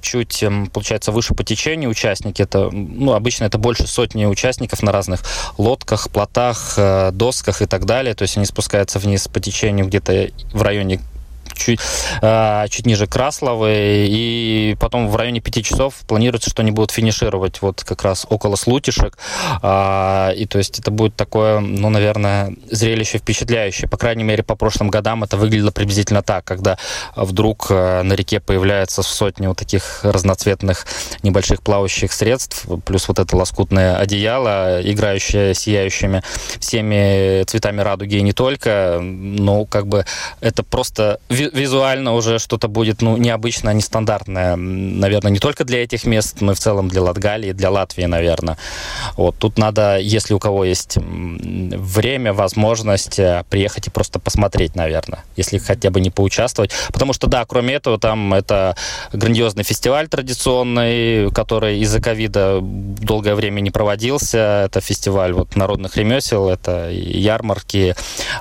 [0.00, 2.40] чуть, получается, выше по течению течению участники.
[2.40, 5.20] Это, ну, обычно это больше сотни участников на разных
[5.58, 8.14] лодках, плотах, э, досках и так далее.
[8.14, 11.00] То есть они спускаются вниз по течению где-то в районе
[11.58, 11.80] чуть,
[12.22, 17.60] э, чуть ниже Красловой, и потом в районе пяти часов планируется, что они будут финишировать
[17.60, 19.18] вот как раз около Слутишек,
[19.62, 24.56] э, и то есть это будет такое, ну, наверное, зрелище впечатляющее, по крайней мере, по
[24.56, 26.78] прошлым годам это выглядело приблизительно так, когда
[27.16, 30.86] вдруг э, на реке появляется сотни вот таких разноцветных
[31.22, 36.22] небольших плавающих средств, плюс вот это лоскутное одеяло, играющее сияющими
[36.58, 40.04] всеми цветами радуги и не только, но как бы
[40.40, 41.20] это просто
[41.52, 44.56] визуально уже что-то будет ну, необычное, нестандартное.
[44.56, 48.58] Наверное, не только для этих мест, но и в целом для Латгалии, для Латвии, наверное.
[49.16, 49.36] Вот.
[49.38, 55.58] Тут надо, если у кого есть время, возможность э, приехать и просто посмотреть, наверное, если
[55.58, 56.70] хотя бы не поучаствовать.
[56.92, 58.76] Потому что, да, кроме этого, там это
[59.12, 64.64] грандиозный фестиваль традиционный, который из-за ковида долгое время не проводился.
[64.66, 67.94] Это фестиваль вот, народных ремесел, это ярмарки,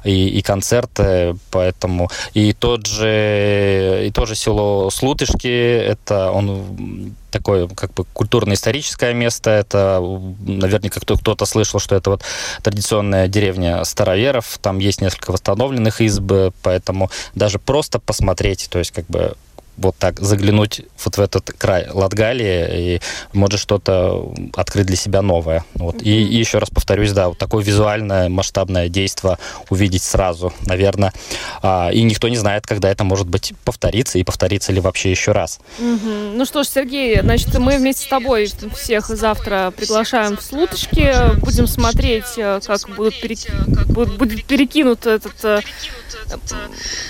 [0.04, 7.94] и, и концерты, поэтому и тот же, и тоже село Слутышки, это он такое как
[7.94, 9.50] бы культурно-историческое место.
[9.50, 10.00] Это
[10.46, 12.22] наверняка кто- кто-то слышал, что это вот
[12.64, 14.58] традиционная деревня староверов.
[14.62, 19.36] Там есть несколько восстановленных изб, поэтому даже просто посмотреть, то есть как бы
[19.78, 23.02] вот так заглянуть вот в этот край Латгалии и
[23.34, 25.64] может что-то открыть для себя новое.
[25.76, 26.02] Вот.
[26.02, 29.38] И, и еще раз повторюсь, да, вот такое визуальное масштабное действие
[29.70, 31.14] увидеть сразу, наверное.
[31.62, 35.32] А, и никто не знает, когда это может быть повторится и повторится ли вообще еще
[35.32, 35.60] раз.
[35.80, 36.10] Угу.
[36.36, 41.68] Ну что ж, Сергей, значит, мы вместе с тобой всех завтра приглашаем в Слуточки, будем
[41.68, 43.40] смотреть, э, как будут перек...
[44.18, 45.62] будет перекинут этот э,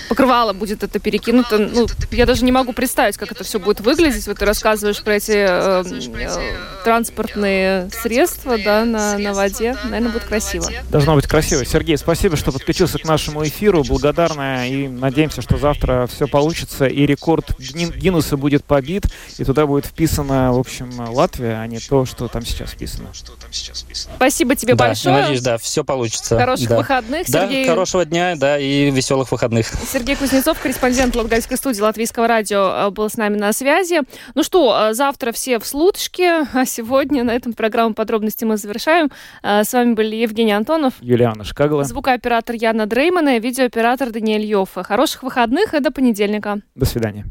[0.08, 1.58] покрывало будет это перекинуто.
[1.58, 4.26] Ну, я даже не могу представить, как это все будет выглядеть.
[4.26, 9.76] Вот ты рассказываешь про эти э, э, транспортные средства да, на, на воде.
[9.84, 10.66] Наверное, будет красиво.
[10.90, 11.64] Должно быть красиво.
[11.64, 13.84] Сергей, спасибо, что подключился к нашему эфиру.
[13.84, 19.04] Благодарна и надеемся, что завтра все получится и рекорд Гиннесса будет побит,
[19.38, 23.08] и туда будет вписана, в общем, Латвия, а не то, что там сейчас вписано.
[24.16, 25.14] Спасибо тебе да, большое.
[25.14, 26.38] Надеюсь, да, все получится.
[26.38, 26.76] Хороших да.
[26.76, 27.66] выходных, Сергей.
[27.66, 29.68] Да, хорошего дня, да, и веселых выходных.
[29.90, 34.00] Сергей Кузнецов, корреспондент Латгальской студии Латвийского радио, э, был с нами на связи.
[34.34, 39.10] Ну что, э, завтра все в Слутышке, а сегодня на этом программу подробности мы завершаем.
[39.42, 44.82] Э, с вами были Евгений Антонов, Юлиана Шкагла, звукооператор Яна Дреймана и видеооператор Даниэль Йоффе.
[44.82, 46.60] Хороших выходных и до понедельника.
[46.74, 47.26] До свидания.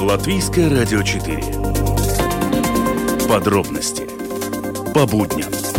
[0.00, 1.42] Латвийское радио 4.
[3.28, 4.08] Подробности
[4.92, 5.69] по будням.